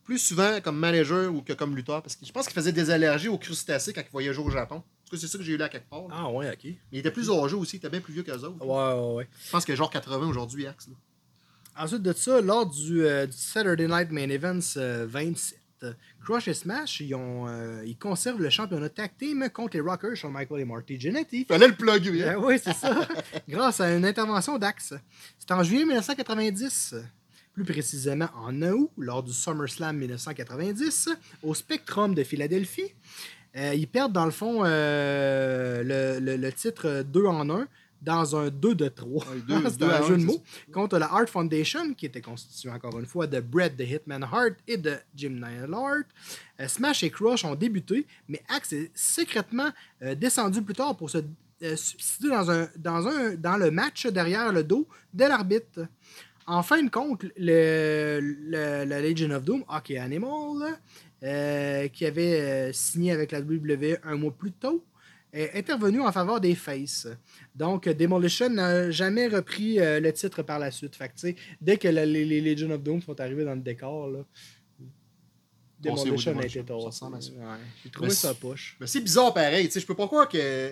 plus 0.08 0.18
souvent 0.18 0.60
comme 0.62 0.80
manager 0.80 1.32
ou 1.34 1.42
que 1.42 1.54
comme 1.54 1.76
lutteur 1.76 2.02
parce 2.02 2.16
que 2.16 2.26
je 2.26 2.32
pense 2.32 2.46
qu'il 2.46 2.54
faisait 2.56 2.72
des 2.72 2.90
allergies 2.90 3.28
aux 3.28 3.38
crustacés 3.38 3.92
quand 3.94 4.02
il 4.02 4.10
voyageait 4.12 4.40
au 4.42 4.50
Japon. 4.50 4.76
En 4.78 4.80
tout 5.10 5.12
cas, 5.16 5.18
c'est 5.22 5.28
ça 5.28 5.38
que 5.38 5.44
j'ai 5.44 5.52
eu 5.54 5.58
là 5.58 5.66
à 5.66 5.70
quelque 5.70 5.90
part. 5.90 6.08
là. 6.08 6.16
Ah 6.18 6.30
ouais, 6.32 6.50
ok. 6.50 6.60
Mais 6.64 6.76
il 6.94 7.00
était 7.00 7.12
plus 7.12 7.30
âgé 7.30 7.56
aussi, 7.56 7.76
il 7.76 7.80
était 7.80 7.90
bien 7.90 8.00
plus 8.02 8.14
vieux 8.14 8.24
qu'eux 8.24 8.40
autres. 8.40 8.66
Ouais, 8.66 9.02
ouais, 9.06 9.16
ouais. 9.18 9.28
Je 9.46 9.52
pense 9.52 9.66
que 9.66 9.76
genre 9.76 9.90
80 9.92 10.28
aujourd'hui, 10.28 10.66
Axe. 10.66 10.88
là. 10.88 10.94
Ensuite 11.84 12.02
de 12.02 12.12
ça, 12.14 12.42
lors 12.42 12.66
du, 12.66 13.06
euh, 13.06 13.28
du 13.28 13.38
Saturday 13.38 13.88
Night 13.88 14.10
Main 14.12 14.30
Events 14.30 14.78
euh, 14.78 15.06
27, 15.08 15.60
euh, 15.84 15.94
Crush 16.26 16.48
et 16.48 16.54
Smash, 16.56 17.02
ils, 17.02 17.14
ont, 17.14 17.48
euh, 17.48 17.84
ils 17.86 17.96
conservent 17.98 18.42
le 18.42 18.50
championnat 18.50 18.90
tag 18.90 19.12
team 19.20 19.48
contre 19.54 19.76
les 19.78 19.82
Rockers, 19.82 20.16
Shawn 20.16 20.32
Michael 20.34 20.62
et 20.62 20.66
Marty 20.66 21.00
Jannetty. 21.00 21.46
Fallait 21.46 21.68
le 21.68 21.76
plugger. 21.76 22.24
hein? 22.28 22.36
Euh, 22.38 22.46
oui, 22.48 22.60
c'est 22.62 22.74
ça. 22.74 23.08
Grâce 23.48 23.80
à 23.80 23.94
une 23.94 24.06
intervention 24.06 24.58
d'Axe. 24.58 24.96
C'est 25.38 25.52
en 25.52 25.62
juillet 25.64 25.86
1990, 25.86 26.96
plus 27.58 27.74
précisément 27.74 28.30
en 28.36 28.62
août, 28.62 28.92
lors 29.00 29.24
du 29.24 29.34
SummerSlam 29.34 29.98
1990, 29.98 31.10
au 31.42 31.56
Spectrum 31.56 32.14
de 32.14 32.24
Philadelphie. 32.24 32.94
Euh, 33.56 33.74
ils 33.74 33.88
perdent, 33.88 34.14
dans 34.14 34.26
le 34.26 34.32
fond, 34.32 34.62
euh, 34.64 35.82
le, 35.84 36.20
le- 36.24 36.38
le 36.38 36.52
titre 36.54 37.02
2 37.04 37.26
en 37.26 37.50
1 37.50 37.68
dans 38.04 38.36
un 38.36 38.50
2 38.50 38.76
de 38.76 38.88
3. 38.90 39.26
Ouais, 39.26 39.40
deux- 39.48 39.56
c'est 39.72 39.78
deux 39.80 39.90
un 39.90 40.04
jeu 40.08 40.18
de 40.18 40.24
mots. 40.24 40.44
Contre 40.72 41.00
la 41.00 41.08
Hart 41.12 41.30
Foundation, 41.30 41.96
qui 41.96 42.06
était 42.06 42.22
constituée 42.22 42.70
encore 42.70 43.00
une 43.00 43.08
fois 43.08 43.26
de 43.26 43.40
Brett 43.40 43.76
the 43.76 43.82
Hitman 43.90 44.22
Hart 44.24 44.54
et 44.68 44.78
de 44.78 44.94
Jim 45.16 45.32
Neidhart. 45.32 46.04
Euh, 46.60 46.68
Smash 46.68 47.02
et 47.02 47.10
Crush 47.10 47.44
ont 47.44 47.56
débuté, 47.56 48.06
mais 48.28 48.40
Axe 48.50 48.74
est 48.74 48.92
secrètement 48.94 49.70
descendu 50.16 50.62
plus 50.62 50.76
tard 50.76 50.96
pour 50.96 51.10
se 51.10 51.18
substituer 51.76 52.30
dans, 52.30 52.52
un, 52.52 52.70
dans, 52.78 53.08
un, 53.08 53.34
dans 53.34 53.58
le 53.58 53.72
match 53.72 54.06
derrière 54.06 54.52
le 54.54 54.64
dos 54.64 54.88
de 55.12 55.24
l'arbitre. 55.26 55.88
En 56.48 56.64
fin 56.64 56.82
de 56.82 56.90
compte, 56.90 57.26
le, 57.36 58.20
le- 58.22 58.86
la 58.86 59.02
Legion 59.02 59.32
of 59.32 59.44
Doom, 59.44 59.64
Hockey 59.68 59.98
Animal, 59.98 60.80
euh, 61.24 61.88
qui 61.90 62.06
avait 62.06 62.40
euh, 62.40 62.74
signé 62.74 63.12
avec 63.12 63.32
la 63.32 63.42
WWE 63.42 63.98
un 64.04 64.16
mois 64.16 64.32
plus 64.32 64.54
tôt, 64.54 64.84
est 65.34 65.52
intervenu 65.58 66.02
en 66.02 66.12
faveur 66.12 66.40
des 66.40 66.56
Faces. 66.56 67.08
Donc, 67.54 67.90
Demolition 67.90 68.50
n'a 68.50 68.90
jamais 68.92 69.28
repris 69.28 69.78
euh, 69.80 70.00
le 70.00 70.14
titre 70.14 70.42
par 70.42 70.58
la 70.58 70.72
suite. 70.72 70.96
Fait 70.96 71.10
que, 71.10 71.34
dès 71.60 71.78
que 71.78 71.90
la- 71.90 72.06
les, 72.06 72.24
les 72.24 72.40
Legion 72.40 72.72
of 72.72 72.82
Doom 72.82 73.02
sont 73.02 73.20
arrivés 73.20 73.44
dans 73.44 73.54
le 73.56 73.62
décor, 73.62 74.08
là, 74.10 74.20
Demolition 75.80 76.38
a 76.40 76.46
été 76.46 76.64
ça 76.66 77.10
tassé. 77.12 77.32
Ouais, 77.34 77.44
J'ai 77.84 77.90
trouvé 77.92 78.08
Mais 78.08 78.14
ça 78.14 78.30
c'est- 78.30 78.40
poche. 78.40 78.78
Mais 78.80 78.88
c'est 78.88 79.02
bizarre 79.02 79.34
pareil. 79.34 79.66
Tu 79.68 79.74
sais, 79.74 79.80
je 79.80 79.86
peux 79.86 79.96
pas 79.96 80.08
croire 80.08 80.28
que. 80.28 80.72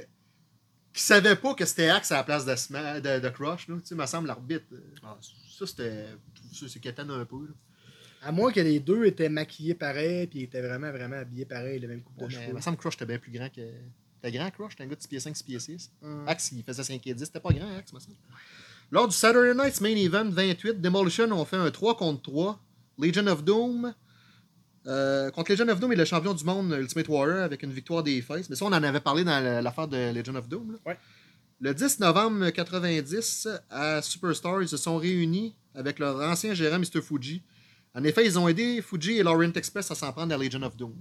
Qu'ils 0.94 1.01
savaient 1.03 1.36
pas 1.36 1.53
que 1.53 1.65
c'était 1.65 1.89
Axe 1.89 2.12
à 2.13 2.15
la 2.17 2.24
place 2.24 2.46
de, 2.46 2.53
Sma- 2.55 3.01
de, 3.01 3.20
de 3.20 3.29
Crush. 3.29 3.67
Là. 3.67 3.75
Tu 3.82 3.88
sais, 3.88 3.96
me 3.96 4.05
semble 4.05 4.27
l'arbitre. 4.29 4.63
ah, 5.03 5.17
ça, 5.57 5.67
c'était. 5.67 6.05
c'est 6.53 6.79
quétaine 6.79 7.09
un 7.12 7.25
peu. 7.25 7.38
là. 7.47 7.53
À 8.24 8.31
moins 8.31 8.51
que 8.51 8.59
les 8.59 8.79
deux 8.79 9.05
étaient 9.05 9.29
maquillés 9.29 9.75
pareil, 9.75 10.25
puis 10.27 10.41
étaient 10.43 10.62
vraiment, 10.62 10.91
vraiment 10.91 11.17
habillés 11.17 11.45
pareil, 11.45 11.79
le 11.79 11.88
même 11.88 12.01
coupe 12.01 12.17
de 12.17 12.25
Ouais, 12.25 12.31
cheveux. 12.31 12.53
me 12.53 12.62
semble 12.62 12.77
que 12.77 12.81
Crush 12.81 12.95
était 12.95 13.05
bien 13.05 13.19
plus 13.19 13.31
grand 13.31 13.50
que. 13.50 13.62
T'es 14.21 14.31
grand, 14.31 14.50
Crush? 14.50 14.75
T'es 14.75 14.83
un 14.83 14.88
gars 14.88 14.95
de 14.95 15.01
6 15.01 15.07
pieds 15.07 15.19
5, 15.19 15.35
6 15.38 15.43
pieds 15.43 15.59
6. 15.59 15.91
Hum. 16.01 16.24
Axe, 16.27 16.51
il 16.51 16.63
faisait 16.63 16.83
5 16.83 17.05
et 17.05 17.13
10. 17.13 17.25
C'était 17.25 17.39
pas 17.39 17.51
grand, 17.51 17.75
Axe, 17.77 17.93
me 17.93 18.00
semble. 18.00 18.15
Lors 18.91 19.07
du 19.07 19.15
Saturday 19.15 19.53
Night's 19.53 19.81
Main 19.81 19.95
Event 19.95 20.29
28, 20.29 20.81
Demolition 20.81 21.31
ont 21.31 21.45
fait 21.45 21.57
un 21.57 21.69
3 21.69 21.95
contre 21.97 22.21
3. 22.24 22.59
Legion 22.97 23.27
of 23.27 23.43
Doom. 23.43 23.93
euh, 24.88 25.30
contre 25.32 25.51
Legion 25.51 25.67
of 25.67 25.80
Doom 25.80 25.91
et 25.93 25.95
le 25.95 26.06
champion 26.06 26.34
du 26.34 26.43
monde 26.45 26.71
Ultimate 26.80 27.08
Warrior 27.08 27.43
avec 27.43 27.62
une 27.63 27.71
victoire 27.71 28.01
des 28.03 28.21
Faces. 28.21 28.49
Mais 28.49 28.56
ça, 28.56 28.65
on 28.65 28.69
en 28.69 28.84
avait 28.84 28.99
parlé 29.01 29.23
dans 29.23 29.62
l'affaire 29.63 29.88
de 29.88 30.12
Legion 30.13 30.36
of 30.36 30.47
Doom. 30.47 30.71
là. 30.73 30.77
Ouais. 30.86 30.97
Le 31.62 31.74
10 31.74 32.00
novembre 32.02 32.50
90, 32.50 33.48
à 33.70 34.02
Superstar, 34.02 34.62
ils 34.62 34.68
se 34.68 34.76
sont 34.76 34.98
réunis 34.98 35.56
avec 35.74 36.00
leur 36.00 36.20
ancien 36.20 36.54
gérant 36.54 36.80
Mr. 36.80 37.02
Fuji. 37.02 37.44
En 37.94 38.04
effet, 38.04 38.26
ils 38.26 38.38
ont 38.38 38.50
aidé 38.50 38.82
Fuji 38.82 39.20
et 39.20 39.24
Laurent 39.24 39.54
Express 39.54 39.89
à 39.89 39.96
s'en 39.96 40.12
prendre 40.12 40.34
à 40.34 40.38
Legion 40.38 40.62
of 40.63 40.76
Doom. 40.76 40.94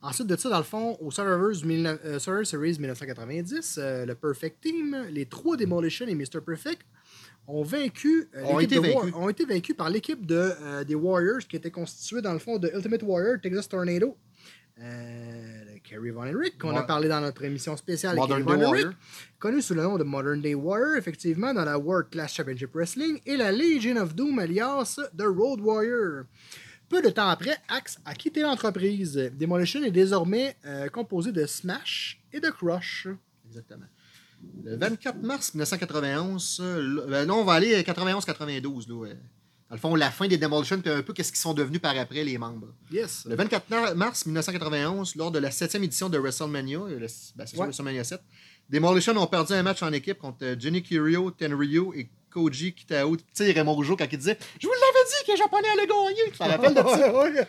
Ensuite 0.00 0.28
de 0.28 0.36
ça, 0.36 0.48
dans 0.48 0.58
le 0.58 0.64
fond, 0.64 0.96
au 1.00 1.10
Survivors 1.10 1.64
euh, 1.64 2.18
Survivor 2.20 2.46
Series 2.46 2.78
1990, 2.78 3.78
euh, 3.78 4.06
le 4.06 4.14
Perfect 4.14 4.60
Team, 4.60 5.06
les 5.10 5.26
trois 5.26 5.56
Demolition 5.56 6.06
et 6.06 6.14
Mr. 6.14 6.40
Perfect 6.44 6.82
ont 7.48 7.62
vaincu, 7.64 8.28
euh, 8.36 8.44
Ont 8.44 8.60
été 8.60 8.78
vaincus. 8.78 9.12
ont 9.14 9.28
été 9.28 9.44
vaincus 9.44 9.74
par 9.74 9.90
l'équipe 9.90 10.24
de, 10.24 10.84
des 10.84 10.94
Warriors 10.94 11.40
qui 11.48 11.56
était 11.56 11.70
constituée 11.70 12.22
dans 12.22 12.32
le 12.32 12.38
fond 12.38 12.58
de 12.58 12.70
Ultimate 12.72 13.02
Warrior, 13.02 13.40
Texas 13.42 13.68
Tornado, 13.68 14.16
Kerry 15.84 16.10
Von 16.10 16.24
Erich, 16.24 16.58
qu'on 16.58 16.74
a 16.74 16.82
parlé 16.82 17.08
dans 17.08 17.20
notre 17.20 17.44
émission 17.44 17.76
spéciale. 17.76 18.16
Modern 18.16 18.44
Kerry 18.44 18.58
Day 18.58 18.64
Von 18.64 18.72
Erich, 18.72 18.84
Warrior. 18.84 19.00
connu 19.38 19.62
sous 19.62 19.74
le 19.74 19.82
nom 19.82 19.98
de 19.98 20.04
Modern 20.04 20.40
Day 20.40 20.54
Warrior, 20.54 20.96
effectivement, 20.96 21.52
dans 21.54 21.64
la 21.64 21.78
World 21.78 22.08
Class 22.10 22.32
Championship 22.34 22.70
Wrestling, 22.74 23.20
et 23.26 23.36
la 23.36 23.52
Legion 23.52 23.96
of 23.96 24.14
Doom, 24.14 24.38
alias 24.38 24.98
The 25.16 25.22
Road 25.22 25.60
Warrior. 25.60 26.24
Peu 26.88 27.02
de 27.02 27.10
temps 27.10 27.28
après, 27.28 27.56
Axe 27.68 27.98
a 28.04 28.14
quitté 28.14 28.42
l'entreprise. 28.42 29.14
Demolition 29.34 29.82
est 29.82 29.90
désormais 29.90 30.56
euh, 30.64 30.88
composé 30.88 31.32
de 31.32 31.46
Smash 31.46 32.20
et 32.32 32.40
de 32.40 32.48
Crush. 32.50 33.08
Exactement. 33.46 33.86
Le 34.62 34.76
24 34.76 35.22
mars 35.22 35.54
1991, 35.54 36.60
euh, 36.60 36.82
là, 36.82 37.02
ben 37.08 37.26
non, 37.26 37.36
on 37.36 37.44
va 37.44 37.54
aller 37.54 37.82
91-92. 37.82 38.88
là, 38.88 38.94
ouais. 38.94 39.16
Dans 39.70 39.76
le 39.76 39.80
fond, 39.80 39.94
la 39.94 40.10
fin 40.10 40.28
des 40.28 40.36
Demolition, 40.36 40.78
puis 40.80 40.90
un 40.90 41.02
peu 41.02 41.12
qu'est-ce 41.14 41.32
qu'ils 41.32 41.40
sont 41.40 41.54
devenus 41.54 41.80
par 41.80 41.96
après, 41.96 42.22
les 42.22 42.36
membres. 42.38 42.68
Yes. 42.92 43.24
Le 43.28 43.34
24 43.34 43.70
na- 43.70 43.94
mars 43.94 44.26
1991, 44.26 45.16
lors 45.16 45.30
de 45.30 45.38
la 45.38 45.50
7e 45.50 45.82
édition 45.82 46.08
de 46.08 46.18
WrestleMania, 46.18 46.78
euh, 46.78 46.98
le- 47.00 47.06
ben, 47.34 47.44
Ouais. 47.54 47.64
WrestleMania 47.66 48.04
7, 48.04 48.20
Demolition 48.70 49.16
ont 49.16 49.26
perdu 49.26 49.52
un 49.54 49.62
match 49.62 49.82
en 49.82 49.92
équipe 49.92 50.18
contre 50.18 50.54
Johnny 50.58 50.82
Curio, 50.82 51.30
Tenryu 51.30 51.92
et 51.96 52.08
Koji 52.30 52.72
Kitao. 52.74 53.16
Tu 53.16 53.22
sais, 53.32 53.52
Raymond 53.52 53.74
Rougeau, 53.74 53.96
quand 53.96 54.06
il 54.10 54.18
disait 54.18 54.38
Je 54.60 54.66
vous 54.66 54.72
l'avais 54.72 55.06
dit 55.08 55.26
que 55.26 55.32
les 55.32 55.38
Japonais 55.38 55.68
allaient 55.72 55.86
gagner. 55.86 56.30
Tu 56.30 56.38
te 56.38 56.42
rappelles 56.42 56.74
de 56.74 56.80
ça? 56.80 57.12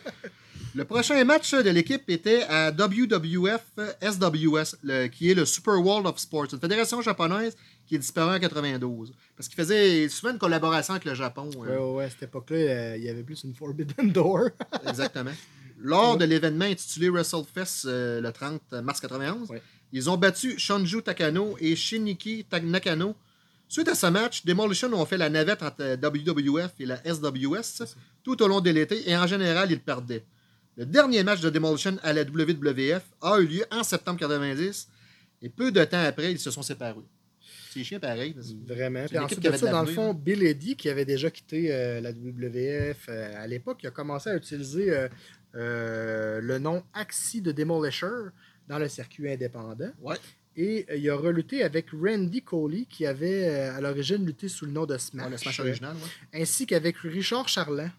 Le 0.76 0.84
prochain 0.84 1.24
match 1.24 1.52
de 1.54 1.70
l'équipe 1.70 2.02
était 2.10 2.42
à 2.42 2.70
WWF 2.70 3.62
SWS, 4.02 4.76
le- 4.82 5.06
qui 5.06 5.30
est 5.30 5.34
le 5.34 5.46
Super 5.46 5.74
World 5.82 6.06
of 6.06 6.18
Sports, 6.18 6.48
une 6.52 6.60
fédération 6.60 7.00
japonaise 7.00 7.56
qui 7.86 7.94
est 7.94 7.98
disparue 7.98 8.36
en 8.36 8.38
92. 8.38 9.14
Parce 9.36 9.48
qu'il 9.48 9.56
faisait 9.56 10.06
souvent 10.10 10.32
une 10.32 10.38
collaboration 10.38 10.92
avec 10.94 11.06
le 11.06 11.14
Japon. 11.14 11.48
euh, 11.56 11.78
Ouais, 11.78 11.94
ouais, 11.96 12.04
à 12.04 12.10
cette 12.10 12.24
époque-là, 12.24 12.56
euh, 12.56 12.96
il 12.98 13.04
y 13.04 13.08
avait 13.08 13.22
plus 13.22 13.42
une 13.44 13.54
Forbidden 13.54 14.12
Door. 14.12 14.50
Exactement. 14.86 15.30
Lors 15.78 16.18
de 16.18 16.24
l'événement 16.26 16.64
intitulé 16.66 17.08
WrestleFest 17.08 17.86
euh, 17.86 18.20
le 18.20 18.30
30 18.32 18.60
mars 18.82 19.00
91, 19.00 19.48
Ouais. 19.48 19.62
ils 19.92 20.10
ont 20.10 20.16
battu 20.18 20.58
Shonju 20.58 21.02
Takano 21.02 21.56
et 21.60 21.74
Shiniki 21.74 22.44
Nakano. 22.64 23.14
Suite 23.68 23.88
à 23.88 23.94
ce 23.94 24.06
match, 24.08 24.44
Demolition 24.44 24.92
ont 24.92 25.06
fait 25.06 25.16
la 25.16 25.30
navette 25.30 25.62
entre 25.62 25.96
WWF 25.96 26.72
et 26.80 26.86
la 26.86 26.98
SWS 27.04 27.96
tout 28.22 28.40
au 28.42 28.46
long 28.48 28.60
de 28.60 28.70
l'été 28.70 29.08
et 29.08 29.16
en 29.16 29.26
général, 29.26 29.70
ils 29.72 29.80
perdaient. 29.80 30.24
Le 30.76 30.84
dernier 30.84 31.22
match 31.24 31.40
de 31.40 31.48
Demolition 31.48 31.96
à 32.02 32.12
la 32.12 32.22
WWF 32.22 33.02
a 33.22 33.38
eu 33.38 33.46
lieu 33.46 33.64
en 33.70 33.82
septembre 33.82 34.18
90 34.20 34.88
et 35.40 35.48
peu 35.48 35.72
de 35.72 35.82
temps 35.84 36.02
après, 36.02 36.32
ils 36.32 36.38
se 36.38 36.50
sont 36.50 36.60
séparés. 36.62 37.00
C'est 37.70 37.82
chiant 37.82 37.98
pareil. 37.98 38.34
Vraiment. 38.66 39.04
Puis 39.06 39.18
ensuite 39.18 39.40
de 39.40 39.56
ça, 39.56 39.70
dans 39.70 39.82
le 39.82 39.88
fond, 39.88 40.12
Bill 40.12 40.42
Eddy, 40.42 40.76
qui 40.76 40.90
avait 40.90 41.04
déjà 41.06 41.30
quitté 41.30 41.72
euh, 41.72 42.00
la 42.00 42.10
WWF 42.10 43.06
euh, 43.08 43.42
à 43.42 43.46
l'époque, 43.46 43.78
il 43.82 43.86
a 43.86 43.90
commencé 43.90 44.28
à 44.28 44.36
utiliser 44.36 45.08
euh, 45.54 46.40
le 46.42 46.58
nom 46.58 46.82
Axie 46.92 47.40
de 47.40 47.52
Demolisher 47.52 48.30
dans 48.68 48.78
le 48.78 48.88
circuit 48.88 49.30
indépendant. 49.30 49.90
Ouais. 50.02 50.16
Et 50.58 50.86
il 50.98 51.08
a 51.10 51.16
relutté 51.16 51.62
avec 51.62 51.86
Randy 51.90 52.42
Coley, 52.42 52.86
qui 52.88 53.04
avait 53.06 53.46
à 53.46 53.80
l'origine 53.80 54.24
lutté 54.24 54.48
sous 54.48 54.64
le 54.64 54.72
nom 54.72 54.86
de 54.86 54.96
Smash. 54.96 55.24
Ouais, 55.24 55.30
le 55.30 55.36
Smash 55.36 55.60
original. 55.60 55.96
ouais. 55.96 56.40
ainsi 56.42 56.66
qu'avec 56.66 56.96
Richard 56.98 57.48
Charland. 57.48 57.90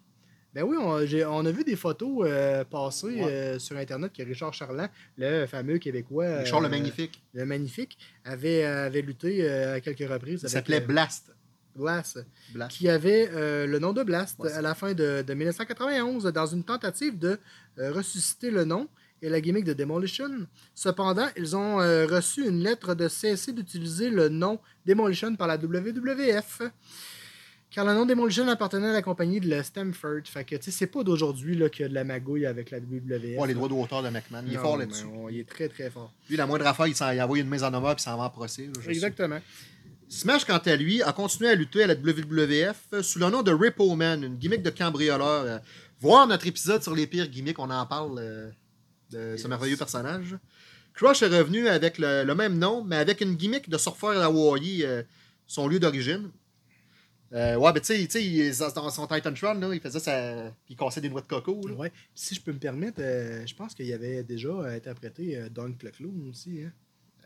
Ben 0.58 0.64
oui, 0.64 0.76
on, 0.76 1.46
a 1.46 1.52
vu 1.52 1.64
des 1.64 1.76
photos 1.76 2.26
euh, 2.26 2.64
passer 2.64 3.06
Ouais. 3.06 3.24
euh, 3.32 3.60
sur 3.60 3.78
Internet 3.78 4.12
que 4.12 4.24
Richard 4.24 4.56
Charland, 4.56 4.90
le 5.16 5.46
fameux 5.46 5.78
Québécois. 5.78 6.38
Richard 6.40 6.62
le 6.62 6.66
euh, 6.66 6.70
Magnifique. 6.72 7.22
le 7.36 7.46
magnifique, 7.46 7.96
avait, 8.26 8.64
avait 8.64 9.04
lutté 9.04 9.48
à 9.48 9.80
quelques 9.82 10.10
reprises. 10.10 10.40
Il 10.42 10.50
s'appelait 10.50 10.82
Blast. 10.82 11.32
Blast, 11.76 12.26
Blast. 12.56 12.72
qui 12.76 12.90
avait 12.90 13.30
le 13.68 13.78
nom 13.78 13.94
de 13.94 14.02
Blast 14.02 14.40
Ouais, 14.40 14.52
à 14.52 14.64
la 14.64 14.74
fin 14.74 14.96
de, 14.96 15.22
de 15.22 15.34
1991 15.36 16.24
dans 16.24 16.48
une 16.48 16.64
tentative 16.64 17.20
de 17.20 17.38
ressusciter 17.78 18.50
le 18.50 18.66
nom 18.66 18.90
et 19.22 19.30
la 19.30 19.42
gimmick 19.42 19.64
de 19.64 19.74
Demolition. 19.74 20.48
Cependant, 20.74 21.28
ils 21.38 21.56
ont 21.56 21.80
euh, 21.82 22.06
reçu 22.06 22.48
une 22.48 22.62
lettre 22.62 22.94
de 22.96 23.08
cesser 23.08 23.52
d'utiliser 23.52 24.10
le 24.10 24.30
nom 24.30 24.60
Demolition 24.86 25.36
par 25.36 25.48
la 25.48 25.58
WWF. 25.58 26.62
Car 27.70 27.84
le 27.86 27.94
nom 27.94 28.06
Demolition 28.06 28.48
appartenait 28.48 28.88
à 28.90 28.94
la 28.94 29.02
compagnie 29.02 29.40
de 29.42 29.50
la 29.50 29.62
Stamford. 29.62 30.22
Fait 30.26 30.46
que, 30.46 30.56
tu 30.56 30.64
sais, 30.64 30.72
c'est 30.72 30.88
pas 30.88 31.04
d'aujourd'hui 31.04 31.58
qu'il 31.70 31.82
y 31.82 31.86
a 31.86 31.90
de 31.90 31.94
la 31.94 32.06
magouille 32.06 32.46
avec 32.46 32.72
la 32.72 32.80
WWF. 32.80 33.38
Ouais, 33.38 33.48
les 33.48 33.54
droits 33.54 33.68
d'auteur 33.68 34.02
de 34.04 34.10
McMahon. 34.10 34.44
Il 34.48 34.54
est 34.54 34.56
Non, 34.56 34.62
fort 34.62 34.78
là-dessus. 34.78 35.06
on- 35.06 35.28
il 35.30 35.40
est 35.40 35.48
très, 35.50 35.68
très 35.68 35.90
fort. 35.90 36.14
Lui, 36.30 36.38
la 36.38 36.46
moindre 36.48 36.66
affaire, 36.66 36.88
il, 36.88 36.96
s'en- 36.96 37.12
il 37.12 37.22
envoie 37.22 37.38
une 37.40 37.50
mise 37.50 37.64
en 37.64 37.72
demeure 37.72 37.96
puis 37.96 38.04
s'en 38.04 38.18
va 38.18 38.24
en 38.24 38.30
procès. 38.30 38.64
là, 38.68 38.72
je 38.80 38.86
sais. 38.86 38.90
Exactement. 38.92 39.40
Smash, 40.10 40.46
quant 40.46 40.58
à 40.58 40.76
lui, 40.78 41.04
a 41.04 41.12
continué 41.12 41.50
à 41.50 41.56
lutter 41.56 41.84
à 41.84 41.88
la 41.88 41.96
WWF 41.96 43.02
sous 43.02 43.20
le 43.20 43.30
nom 43.30 43.44
de 43.44 43.52
Repo 43.52 43.94
Man, 43.96 44.24
une 44.24 44.36
gimmick 44.38 44.62
de 44.64 44.70
cambrioleur. 44.70 45.44
Euh, 45.44 45.58
Voir 46.00 46.28
notre 46.28 46.46
épisode 46.48 46.84
sur 46.84 46.94
les 46.96 47.08
pires 47.08 47.28
gimmicks, 47.28 47.58
on 47.60 47.70
en 47.72 47.86
parle 47.88 48.20
euh, 48.20 48.50
de 49.10 49.36
ce 49.36 49.48
merveilleux 49.48 49.76
personnage. 49.78 50.38
Crush 50.94 51.24
est 51.24 51.28
revenu 51.28 51.68
avec 51.68 51.98
le, 51.98 52.24
le 52.24 52.36
même 52.36 52.58
nom, 52.60 52.84
mais 52.84 52.98
avec 52.98 53.20
une 53.20 53.34
gimmick 53.36 53.68
de 53.68 53.78
surfeur 53.80 54.22
Hawaii, 54.22 54.84
euh, 54.86 55.02
son 55.48 55.68
lieu 55.68 55.80
d'origine. 55.80 56.30
Euh, 57.34 57.56
ouais, 57.56 57.72
mais 57.74 57.82
tu 57.82 57.88
sais, 57.88 58.08
tu 58.08 58.54
sais, 58.54 58.74
dans 58.74 58.90
son 58.90 59.06
Titantron, 59.08 59.54
là, 59.56 59.74
il 59.74 59.82
faisait 59.82 60.00
ça. 60.00 60.52
Puis 60.66 60.76
il 60.76 60.78
cassait 60.78 61.02
des 61.02 61.10
noix 61.10 61.22
de 61.22 61.28
coco. 61.28 61.68
Là. 61.68 61.74
Ouais. 61.74 61.92
Si 62.16 62.36
je 62.36 62.42
peux 62.42 62.54
me 62.54 62.60
permettre, 62.60 63.02
euh, 63.02 63.46
je 63.46 63.54
pense 63.54 63.74
qu'il 63.74 63.86
y 63.86 63.94
avait 63.94 64.24
déjà 64.24 64.54
interprété 64.70 65.38
euh, 65.38 65.50
Dunk 65.50 65.84
le 65.84 65.92
Clown 65.92 66.30
aussi. 66.30 66.62
Hein? 66.64 66.72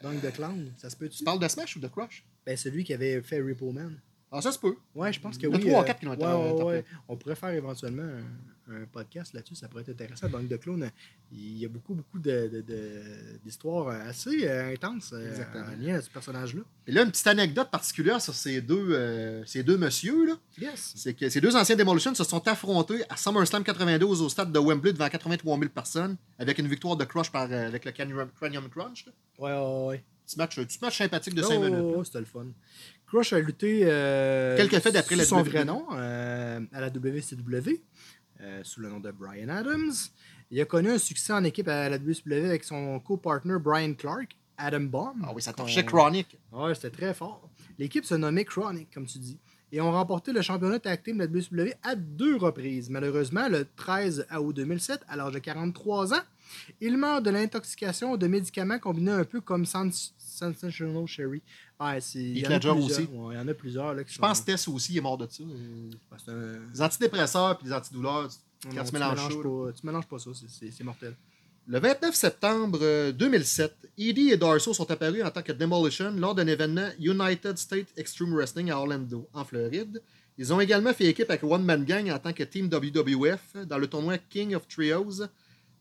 Dunk 0.02 0.22
the 0.22 0.34
Clown, 0.34 0.74
ça 0.78 0.90
se 0.90 0.96
peut-tu? 0.96 1.20
Tu 1.20 1.24
parles 1.24 1.40
de 1.40 1.48
Smash 1.48 1.76
ou 1.76 1.80
de 1.80 1.88
Crush? 1.88 2.26
Ben, 2.46 2.58
celui 2.58 2.84
qui 2.84 2.94
avait 2.94 3.22
fait 3.22 3.40
Repo 3.42 3.72
Man. 3.72 4.00
Ah, 4.32 4.42
ça 4.42 4.52
se 4.52 4.58
peut. 4.58 4.76
Ouais, 4.96 5.12
je 5.12 5.20
pense 5.20 5.38
que 5.38 5.46
a 5.46 5.50
oui. 5.50 5.60
trois 5.60 5.80
ou 5.80 5.82
euh, 5.82 5.86
quatre 5.86 6.00
qui 6.00 6.06
l'ont 6.06 6.16
ouais, 6.16 6.54
ouais, 6.54 6.64
ouais. 6.64 6.86
On 7.08 7.18
pourrait 7.18 7.36
faire 7.36 7.50
éventuellement 7.50 8.04
un, 8.04 8.24
un 8.72 8.86
podcast 8.92 9.34
là-dessus, 9.34 9.56
ça 9.56 9.68
pourrait 9.68 9.84
être 9.84 9.90
intéressant. 9.90 10.28
The 10.30 10.58
Clown, 10.60 10.84
euh, 10.84 10.88
il 11.32 11.58
y 11.58 11.66
a 11.66 11.70
beaucoup, 11.70 11.94
beaucoup 11.94 12.20
de- 12.20 12.50
de- 12.52 12.62
de- 12.62 13.38
d'histoires 13.44 13.88
assez 13.90 14.48
euh, 14.48 14.74
intenses 14.74 15.12
euh, 15.14 15.44
en 15.56 15.82
lien 15.82 15.96
à 15.96 16.02
ce 16.02 16.10
personnage-là. 16.10 16.62
Et 16.88 16.92
là, 16.92 17.04
une 17.04 17.12
petite 17.12 17.28
anecdote 17.28 17.70
particulière 17.72 18.22
sur 18.22 18.34
ces 18.34 18.62
deux, 18.62 18.92
euh, 18.92 19.44
ces 19.46 19.64
deux 19.64 19.78
messieurs. 19.78 20.26
là. 20.26 20.38
Yes. 20.60 20.94
C'est 20.96 21.14
que 21.14 21.30
ces 21.30 21.42
deux 21.42 21.56
anciens 21.56 21.76
Demolition 21.76 22.14
se 22.16 22.24
sont 22.24 22.48
affrontés 22.48 23.04
à 23.10 23.18
SummerSlam 23.18 23.64
92 23.64 24.22
au 24.22 24.30
stade 24.30 24.52
de 24.52 24.60
Wembley 24.60 24.94
devant 24.94 25.08
83 25.10 25.58
000 25.60 25.70
personnes 25.70 26.18
avec 26.40 26.58
une 26.60 26.68
victoire 26.68 26.96
de 26.96 27.06
Crush 27.06 27.32
par, 27.32 27.52
euh, 27.52 27.68
avec 27.68 27.86
le 27.86 27.92
Cranium 27.92 28.30
Cranium 28.36 28.70
Crunch. 28.70 29.06
là. 29.06 29.12
Ouais, 29.40 29.52
ouais, 29.54 29.88
ouais. 29.88 30.04
Petit 30.26 30.38
match, 30.38 30.56
petit 30.56 30.78
match 30.82 30.98
sympathique 30.98 31.34
de 31.36 31.42
Oh, 31.44 31.48
5 31.48 31.60
minutes. 31.60 31.94
oh, 31.98 32.04
c'était 32.06 32.20
le 32.20 32.26
fun. 32.26 32.46
Crush 33.08 33.34
a 33.34 33.40
lutté 33.40 33.82
euh, 33.84 34.56
Quelques 34.56 34.80
faits 34.80 34.94
d'après 34.94 35.18
son 35.26 35.40
WWE. 35.42 35.50
vrai 35.50 35.66
nom 35.66 35.86
euh, 35.94 36.62
à 36.72 36.80
la 36.80 36.90
WCW 36.90 37.82
euh, 38.42 38.62
sous 38.64 38.82
le 38.82 38.90
nom 38.90 39.00
de 39.00 39.12
Brian 39.12 39.50
Adams. 39.50 39.94
Il 40.50 40.60
a 40.60 40.66
connu 40.66 40.90
un 40.90 40.98
succès 40.98 41.32
en 41.32 41.44
équipe 41.44 41.68
à 41.68 41.90
la 41.90 41.98
WCW 41.98 42.46
avec 42.46 42.64
son 42.64 43.00
co-partner 43.00 43.58
Brian 43.60 43.94
Clark, 43.94 44.36
Adam 44.58 44.82
Bomb. 44.82 45.16
Ah 45.24 45.32
oui, 45.34 45.42
ça 45.42 45.54
torchait 45.54 45.86
Chronic. 45.86 46.38
Ouais, 46.52 46.76
c'était 46.76 46.90
très 46.90 47.14
fort. 47.14 47.50
L'équipe 47.78 48.04
se 48.06 48.16
nommait 48.16 48.46
Chronic, 48.46 48.90
comme 48.94 49.06
tu 49.06 49.20
dis. 49.20 49.40
Et 49.72 49.80
ont 49.80 49.92
remporté 49.92 50.34
le 50.34 50.42
championnat 50.42 50.80
tag 50.80 51.02
team 51.02 51.18
de 51.18 51.24
la 51.24 51.30
WCW 51.30 51.74
à 51.84 51.96
deux 51.96 52.36
reprises. 52.36 52.90
Malheureusement, 52.90 53.48
le 53.48 53.66
13 53.76 54.28
août 54.40 54.54
2007, 54.54 55.02
à 55.08 55.16
l'âge 55.16 55.34
de 55.34 55.40
43 55.40 56.14
ans, 56.14 56.24
il 56.80 56.98
meurt 56.98 57.24
de 57.24 57.30
l'intoxication 57.30 58.18
de 58.18 58.28
médicaments 58.28 58.80
combinés 58.80 59.12
un 59.12 59.24
peu 59.24 59.42
comme 59.42 59.66
Sens- 59.66 60.14
Sensational 60.18 61.06
Sherry. 61.08 61.42
Ouais, 61.80 62.00
il 62.16 62.40
y 62.40 62.48
en 62.48 62.52
a 62.52 62.60
plusieurs. 62.60 62.78
aussi. 62.78 63.04
Ouais, 63.12 63.36
il 63.36 63.38
y 63.38 63.42
en 63.42 63.48
a 63.48 63.54
plusieurs. 63.54 63.94
Là, 63.94 64.04
qui 64.04 64.12
Je 64.12 64.16
sont- 64.16 64.22
pense 64.22 64.42
que 64.42 64.46
Tess 64.48 64.68
aussi 64.68 64.98
est 64.98 65.02
mort 65.02 65.18
de 65.18 65.28
ça. 65.30 65.44
Euh, 65.44 65.90
un- 66.28 66.74
Les 66.74 66.82
antidépresseurs 66.82 67.58
puis 67.58 67.68
les 67.68 67.74
antidouleurs, 67.74 68.30
quand 68.64 68.74
non, 68.74 68.84
tu 68.84 68.94
mélanges 68.94 69.42
pas, 69.42 69.72
tu 69.74 69.86
mélanges 69.86 70.08
pas 70.08 70.20
ça, 70.20 70.30
c'est- 70.48 70.84
mortel. 70.84 71.16
Le 71.68 71.80
29 71.80 72.16
septembre 72.16 72.80
euh, 72.82 73.12
2007, 73.12 73.76
Edie 73.98 74.30
et 74.32 74.38
Darso 74.38 74.74
sont 74.74 74.90
apparus 74.90 75.24
en 75.24 75.30
tant 75.30 75.44
que 75.44 75.52
Demolition 75.52 76.12
lors 76.12 76.34
d'un 76.34 76.48
événement 76.48 76.90
United 77.00 77.58
States 77.58 77.88
Extreme 77.96 78.34
Wrestling 78.34 78.72
à 78.72 78.80
Orlando, 78.80 79.28
en 79.34 79.46
Floride. 79.46 80.02
Ils 80.40 80.52
ont 80.54 80.60
également 80.60 80.92
fait 80.94 81.06
équipe 81.06 81.30
avec 81.30 81.44
One 81.44 81.64
Man 81.64 81.86
Gang 81.86 82.10
en 82.10 82.18
tant 82.18 82.34
que 82.34 82.42
Team 82.44 82.68
WWF 82.68 83.58
dans 83.68 83.78
le 83.78 83.86
tournoi 83.88 84.18
King 84.18 84.56
of 84.56 84.68
Trios, 84.68 85.22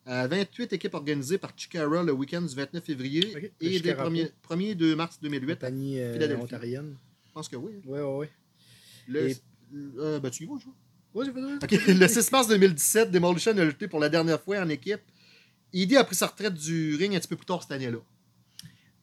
à 0.06 0.26
28 0.26 0.72
équipes 0.72 0.94
organisées 0.94 1.38
par 1.38 1.52
Chikara 1.56 2.02
le 2.02 2.12
week-end 2.12 2.42
du 2.42 2.54
29 2.54 2.82
février 2.84 3.20
le 3.20 3.44
et 3.44 3.50
des 3.60 3.76
Chikara 3.78 4.08
1er, 4.08 4.30
1er 4.48 4.74
2 4.74 4.96
mars 4.96 5.18
2008. 5.20 5.54
Compagnie 5.54 6.00
euh, 6.00 6.36
ontarienne. 6.36 6.96
Je 7.26 7.32
pense 7.32 7.48
que 7.48 7.56
oui. 7.56 7.72
Le, 9.06 9.28
Et- 9.30 9.36
euh, 9.98 10.18
ben, 10.20 10.30
tu 10.30 10.44
y 10.44 10.46
vas, 10.46 10.54
je 10.58 10.64
vois. 10.64 10.74
Ouais, 11.12 11.24
j'ai 11.26 11.32
fait 11.32 11.40
ça. 11.40 11.82
Ok, 11.86 11.86
Le 11.98 12.08
6 12.08 12.32
mars 12.32 12.48
2017, 12.48 13.10
Demolition 13.10 13.56
a 13.56 13.64
lutté 13.64 13.88
pour 13.88 14.00
la 14.00 14.08
dernière 14.08 14.40
fois 14.40 14.60
en 14.60 14.68
équipe. 14.68 15.00
Edie 15.72 15.96
a 15.96 16.04
pris 16.04 16.16
sa 16.16 16.26
retraite 16.26 16.54
du 16.54 16.96
ring 16.96 17.14
un 17.14 17.18
petit 17.20 17.28
peu 17.28 17.36
plus 17.36 17.46
tard 17.46 17.62
cette 17.62 17.72
année-là. 17.72 17.98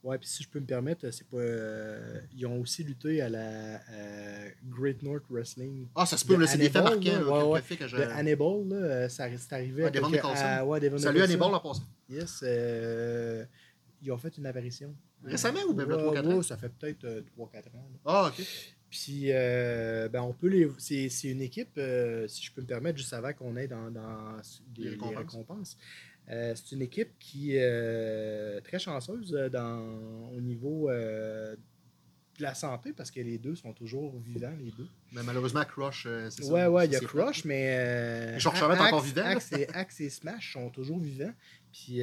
Ouais, 0.04 0.16
puis 0.16 0.28
si 0.28 0.42
je 0.44 0.48
peux 0.48 0.60
me 0.60 0.64
permettre, 0.66 1.10
c'est 1.10 1.26
pas. 1.26 1.38
euh, 1.38 2.20
ils 2.36 2.46
ont 2.46 2.60
aussi 2.60 2.84
lutté 2.84 3.20
à 3.20 3.28
la 3.28 3.80
euh, 3.90 4.48
Great 4.66 5.02
North 5.02 5.24
Wrestling. 5.28 5.88
Ah, 5.96 6.06
ça 6.06 6.16
se 6.16 6.24
peut, 6.24 6.46
c'est 6.46 6.56
des 6.56 6.70
faits 6.70 6.84
marquants. 6.84 7.00
ouais, 7.00 7.60
ouais. 7.60 7.76
que 7.76 7.86
je- 7.88 7.96
De 7.96 8.02
Hannibal, 8.02 8.68
là, 8.68 8.76
euh, 8.76 9.08
ça 9.08 9.26
c'est 9.36 9.52
arrivé. 9.52 9.82
Ouais, 9.84 9.90
Devon 9.90 10.06
euh, 10.08 10.10
Nicholson. 10.12 10.44
à- 10.44 10.64
ouais, 10.64 10.78
Devon 10.80 10.98
Salut 10.98 11.18
Nicholson. 11.20 11.32
Hannibal, 11.32 11.52
la 11.52 11.60
passé. 11.60 11.82
Yes. 12.08 12.40
euh, 12.44 13.44
ils 14.02 14.12
ont 14.12 14.18
fait 14.18 14.36
une 14.38 14.46
apparition. 14.46 14.94
Récemment 15.24 15.60
ou 15.68 15.74
Ouais, 15.74 15.84
3-4 15.84 16.26
ouais, 16.28 16.34
ans? 16.34 16.42
ça 16.42 16.56
fait 16.56 16.68
peut-être 16.68 17.04
3-4 17.36 17.66
ans. 17.74 17.88
là. 17.92 17.98
Ah, 18.06 18.26
ok. 18.28 18.44
Puis, 18.90 19.24
euh, 19.32 20.08
ben, 20.08 20.22
on 20.22 20.32
peut 20.32 20.46
les. 20.46 20.70
C'est 20.78 21.08
une 21.24 21.42
équipe, 21.42 21.72
euh, 21.76 22.26
si 22.28 22.42
je 22.44 22.52
peux 22.52 22.62
me 22.62 22.66
permettre, 22.66 22.96
juste 22.96 23.12
avant 23.12 23.32
qu'on 23.34 23.54
aille 23.56 23.68
dans, 23.68 23.90
dans 23.90 24.36
les, 24.78 24.90
Les 24.90 24.96
les 24.96 25.16
récompenses. 25.16 25.76
Euh, 26.30 26.54
c'est 26.54 26.74
une 26.74 26.82
équipe 26.82 27.18
qui 27.18 27.56
est 27.56 27.62
euh, 27.62 28.60
très 28.60 28.78
chanceuse 28.78 29.34
euh, 29.34 29.48
dans, 29.48 29.80
au 30.36 30.40
niveau 30.40 30.90
euh, 30.90 31.56
de 32.36 32.42
la 32.42 32.54
santé 32.54 32.92
parce 32.92 33.10
que 33.10 33.20
les 33.20 33.38
deux 33.38 33.56
sont 33.56 33.72
toujours 33.72 34.18
vivants, 34.20 34.54
les 34.58 34.70
deux. 34.72 34.88
Mais 35.12 35.22
malheureusement, 35.22 35.64
Crush, 35.64 36.06
c'est 36.28 36.42
ça. 36.42 36.52
Ouais, 36.52 36.66
ouais, 36.66 36.86
il 36.86 36.92
y 36.92 36.96
a 36.96 37.00
Crush, 37.00 37.44
mais. 37.46 38.38
Georges 38.38 38.58
Charette 38.58 38.80
encore 38.80 39.00
vivant. 39.00 39.24
Axe 39.24 39.52
et, 39.52 39.66
Axe 39.70 40.00
et 40.00 40.10
Smash 40.10 40.52
sont 40.52 40.68
toujours 40.68 40.98
vivants. 40.98 41.32
Puis, 41.72 42.00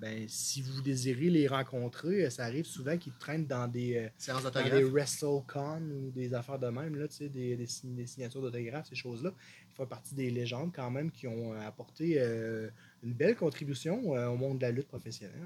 ben, 0.00 0.26
si 0.28 0.62
vous 0.62 0.80
désirez 0.80 1.28
les 1.28 1.48
rencontrer, 1.48 2.30
ça 2.30 2.44
arrive 2.44 2.64
souvent 2.64 2.96
qu'ils 2.96 3.14
traînent 3.14 3.46
dans 3.46 3.66
des. 3.66 4.08
dans 4.26 4.70
des 4.70 4.84
WrestleCon 4.84 5.82
ou 5.90 6.10
des 6.12 6.32
affaires 6.32 6.58
de 6.58 6.68
même, 6.68 6.94
là, 6.94 7.08
tu 7.08 7.16
sais, 7.16 7.28
des, 7.28 7.56
des, 7.56 7.66
des 7.82 8.06
signatures 8.06 8.40
d'autographes, 8.40 8.88
ces 8.88 8.94
choses-là. 8.94 9.34
Font 9.76 9.86
partie 9.86 10.14
des 10.14 10.30
légendes 10.30 10.70
quand 10.74 10.90
même 10.90 11.10
qui 11.10 11.26
ont 11.26 11.52
euh, 11.52 11.66
apporté 11.66 12.14
euh, 12.18 12.68
une 13.02 13.12
belle 13.12 13.34
contribution 13.34 14.16
euh, 14.16 14.28
au 14.28 14.36
monde 14.36 14.58
de 14.58 14.62
la 14.62 14.70
lutte 14.70 14.86
professionnelle. 14.86 15.36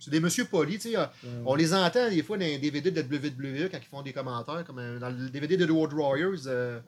C'est 0.00 0.10
des 0.10 0.18
messieurs 0.18 0.46
polis, 0.46 0.80
tu 0.80 0.92
sais. 0.92 0.98
On 1.44 1.54
les 1.54 1.72
entend 1.72 2.10
des 2.10 2.22
fois 2.22 2.36
dans 2.36 2.44
les 2.44 2.58
DVD 2.58 2.90
de 2.90 3.00
WWE 3.00 3.68
quand 3.70 3.78
ils 3.78 3.88
font 3.88 4.02
des 4.02 4.12
commentaires, 4.12 4.64
comme 4.64 4.98
dans 4.98 5.08
le 5.08 5.30
DVD 5.30 5.56
de 5.56 5.66
The 5.66 5.70
World 5.70 5.94
Warriors. 5.94 6.82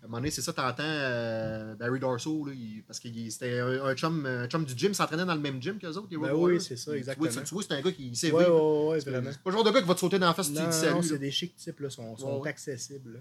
À 0.00 0.04
un 0.04 0.08
moment 0.08 0.18
donné, 0.18 0.30
c'est 0.30 0.42
ça, 0.42 0.52
t'entends 0.52 0.82
euh, 0.84 1.74
Barry 1.74 1.98
Darso, 1.98 2.46
là, 2.46 2.52
il- 2.54 2.82
parce 2.86 3.00
que 3.00 3.08
c'était 3.30 3.58
un, 3.58 3.84
un 3.84 3.94
chum, 3.96 4.24
un 4.26 4.46
chum 4.46 4.64
du 4.64 4.72
gym, 4.78 4.94
s'entraînait 4.94 5.24
dans 5.24 5.34
le 5.34 5.40
même 5.40 5.60
gym 5.60 5.76
qu'eux 5.78 5.88
autres, 5.88 6.06
les 6.10 6.16
Ben 6.16 6.32
oui, 6.34 6.60
c'est 6.60 6.76
ça, 6.76 6.84
Tu 6.84 6.90
vois, 6.90 6.98
exactement. 6.98 7.42
Tu, 7.44 7.54
vois, 7.54 7.62
c'est 7.64 7.72
un 7.74 7.80
gars 7.82 7.90
qui 7.92 8.14
sait 8.14 8.30
ouais, 8.30 8.44
vivre. 8.44 8.84
ouais, 8.86 8.92
ouais, 8.94 9.00
C'est 9.00 9.10
vraiment. 9.10 9.30
pas 9.30 9.50
le 9.50 9.52
genre 9.52 9.64
de 9.64 9.70
gars 9.72 9.80
qui 9.82 9.88
va 9.88 9.94
te 9.94 10.00
sauter 10.00 10.18
dans 10.20 10.28
la 10.28 10.34
face 10.34 10.46
si 10.46 10.52
tu 10.52 10.58
Non, 10.60 10.68
dis 10.68 10.76
non, 10.76 10.82
salut. 10.82 11.02
c'est 11.02 11.12
là. 11.14 11.18
des 11.18 11.30
chics 11.32 11.56
types, 11.56 11.80
là, 11.80 11.90
sont, 11.90 12.16
sont 12.16 12.38
Ouais, 12.40 12.48
accessibles. 12.48 13.14
là. 13.14 13.20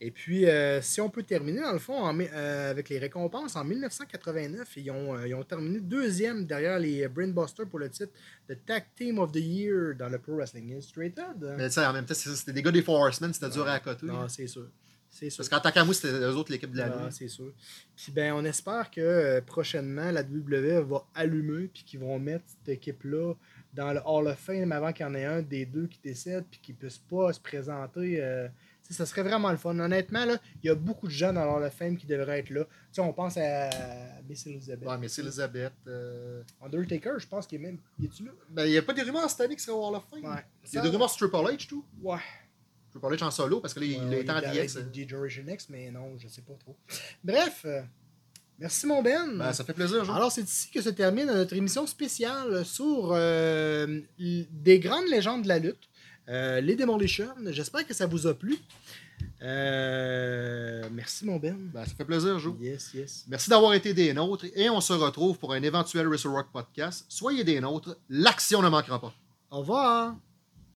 Et 0.00 0.10
puis, 0.10 0.46
euh, 0.46 0.82
si 0.82 1.00
on 1.00 1.08
peut 1.08 1.22
terminer, 1.22 1.60
dans 1.60 1.72
le 1.72 1.78
fond, 1.78 1.98
en 2.02 2.18
euh, 2.20 2.70
avec 2.70 2.88
les 2.88 2.98
récompenses, 2.98 3.54
en 3.54 3.64
1989, 3.64 4.68
ils 4.76 4.90
ont, 4.90 5.14
euh, 5.16 5.28
ils 5.28 5.34
ont 5.34 5.44
terminé 5.44 5.78
deuxième 5.80 6.46
derrière 6.46 6.78
les 6.80 7.06
Brainbusters 7.08 7.66
pour 7.68 7.78
le 7.78 7.88
titre 7.90 8.12
de 8.48 8.54
Tag 8.54 8.84
Team 8.96 9.18
of 9.20 9.30
the 9.32 9.36
Year 9.36 9.94
dans 9.96 10.08
le 10.08 10.18
Pro 10.18 10.34
Wrestling 10.36 10.68
Illustrated. 10.70 11.54
Mais 11.56 11.68
tu 11.68 11.74
sais, 11.74 11.86
en 11.86 11.92
même 11.92 12.04
temps, 12.06 12.14
c'est 12.14 12.28
ça, 12.28 12.34
c'était 12.36 12.52
des 12.52 12.62
gars 12.62 12.72
des 12.72 12.82
Four 12.82 12.96
Horsemen, 13.00 13.32
c'était 13.32 13.50
dur 13.50 13.68
à 13.68 13.78
côté. 13.78 14.06
Non, 14.06 14.28
c'est 14.28 14.46
sûr. 14.48 14.66
C'est 15.10 15.30
sûr. 15.30 15.38
Parce 15.38 15.48
qu'en 15.48 15.60
tant 15.60 15.72
qu'à 15.72 15.84
moi, 15.84 15.94
c'était 15.94 16.12
eux 16.12 16.36
autres 16.36 16.52
l'équipe 16.52 16.70
de 16.70 16.78
la 16.78 16.86
Ah, 16.94 17.04
nuit. 17.04 17.12
c'est 17.12 17.28
sûr. 17.28 17.52
Puis 17.96 18.12
ben, 18.12 18.32
on 18.34 18.44
espère 18.44 18.90
que 18.90 19.00
euh, 19.00 19.40
prochainement, 19.40 20.10
la 20.10 20.22
WWE 20.22 20.80
va 20.88 21.04
allumer 21.14 21.68
puis 21.68 21.82
qu'ils 21.84 22.00
vont 22.00 22.18
mettre 22.18 22.44
cette 22.46 22.68
équipe-là 22.68 23.34
dans 23.74 23.92
le 23.92 24.00
Hall 24.04 24.28
of 24.28 24.38
Fame 24.38 24.70
avant 24.72 24.92
qu'il 24.92 25.04
y 25.06 25.08
en 25.08 25.14
ait 25.14 25.24
un 25.24 25.42
des 25.42 25.66
deux 25.66 25.86
qui 25.86 25.98
décède 26.02 26.44
puis 26.50 26.60
qui 26.60 26.72
ne 26.72 26.76
puisse 26.78 26.98
pas 26.98 27.32
se 27.32 27.40
présenter. 27.40 28.22
euh, 28.22 28.48
ça 28.90 29.04
serait 29.04 29.22
vraiment 29.22 29.50
le 29.50 29.58
fun. 29.58 29.78
Honnêtement, 29.78 30.24
il 30.62 30.66
y 30.66 30.70
a 30.70 30.74
beaucoup 30.74 31.08
de 31.08 31.12
gens 31.12 31.30
dans 31.32 31.44
le 31.44 31.50
Hall 31.50 31.62
of 31.64 31.74
Fame 31.74 31.96
qui 31.98 32.06
devraient 32.06 32.38
être 32.38 32.48
là. 32.48 32.64
Tu 32.64 32.70
sais, 32.92 33.00
on 33.02 33.12
pense 33.12 33.36
à 33.36 33.68
Miss 34.26 34.46
Elizabeth. 34.46 34.88
Ouais, 34.88 34.96
mais 34.96 35.08
c'est 35.08 35.20
Elizabeth. 35.20 35.74
euh, 35.86 36.42
Undertaker, 36.62 37.18
je 37.18 37.26
pense 37.26 37.46
qu'il 37.46 37.60
est 37.60 37.64
même. 37.66 37.78
Il 37.98 38.06
est-tu 38.06 38.24
là? 38.24 38.30
Ben, 38.48 38.64
il 38.64 38.70
n'y 38.70 38.78
a 38.78 38.82
pas 38.82 38.94
des 38.94 39.02
rumeurs 39.02 39.28
cette 39.28 39.42
année 39.42 39.56
qui 39.56 39.62
serait 39.62 39.76
au 39.76 39.86
Hall 39.86 39.96
of 39.96 40.04
Fame. 40.10 40.24
Ouais. 40.24 40.42
Il 40.72 40.76
y 40.76 40.78
a 40.78 40.82
des 40.82 40.88
rumeurs 40.88 41.10
sur 41.10 41.28
Triple 41.30 41.52
H, 41.52 41.66
tout. 41.68 41.84
Ouais. 42.02 42.16
H 42.98 43.22
en 43.24 43.30
solo, 43.30 43.60
parce 43.60 43.74
que 43.74 43.80
là, 43.80 43.86
il 43.86 43.98
Ouais, 44.08 44.20
est 44.20 44.30
en 44.30 44.40
DX. 44.40 44.78
Generation 45.08 45.42
X, 45.48 45.66
mais 45.70 45.90
non, 45.90 46.16
je 46.18 46.28
sais 46.28 46.42
pas 46.42 46.54
trop. 46.60 46.76
Bref, 47.24 47.62
euh, 47.64 47.80
merci 48.58 48.86
mon 48.86 49.02
Ben. 49.02 49.36
Ben, 49.38 49.52
ça 49.52 49.64
fait 49.64 49.72
plaisir, 49.74 50.04
Jean. 50.04 50.14
Alors, 50.14 50.32
c'est 50.32 50.42
ici 50.42 50.70
que 50.70 50.80
se 50.82 50.90
termine 50.90 51.26
notre 51.26 51.54
émission 51.54 51.86
spéciale 51.86 52.64
sur 52.64 53.10
euh, 53.12 54.00
des 54.18 54.78
grandes 54.78 55.08
légendes 55.08 55.42
de 55.42 55.48
la 55.48 55.58
lutte, 55.58 55.88
euh, 56.28 56.60
les 56.60 56.76
Demolition. 56.76 57.28
J'espère 57.46 57.86
que 57.86 57.94
ça 57.94 58.06
vous 58.06 58.26
a 58.26 58.34
plu. 58.34 58.58
Euh, 59.42 60.88
merci, 60.92 61.24
mon 61.24 61.38
Ben. 61.38 61.56
Ben, 61.72 61.84
ça 61.84 61.94
fait 61.94 62.04
plaisir, 62.04 62.38
Joe. 62.38 62.54
Yes, 62.60 62.92
yes. 62.94 63.24
Merci 63.28 63.50
d'avoir 63.50 63.74
été 63.74 63.94
des 63.94 64.12
nôtres 64.12 64.46
et 64.54 64.68
on 64.70 64.80
se 64.80 64.92
retrouve 64.92 65.38
pour 65.38 65.52
un 65.52 65.62
éventuel 65.62 66.06
Wrestle 66.08 66.28
Rock 66.28 66.48
podcast. 66.52 67.04
Soyez 67.08 67.44
des 67.44 67.60
nôtres, 67.60 67.96
l'action 68.08 68.62
ne 68.62 68.68
manquera 68.68 69.00
pas. 69.00 69.12
Au 69.50 69.58
revoir. 69.60 70.14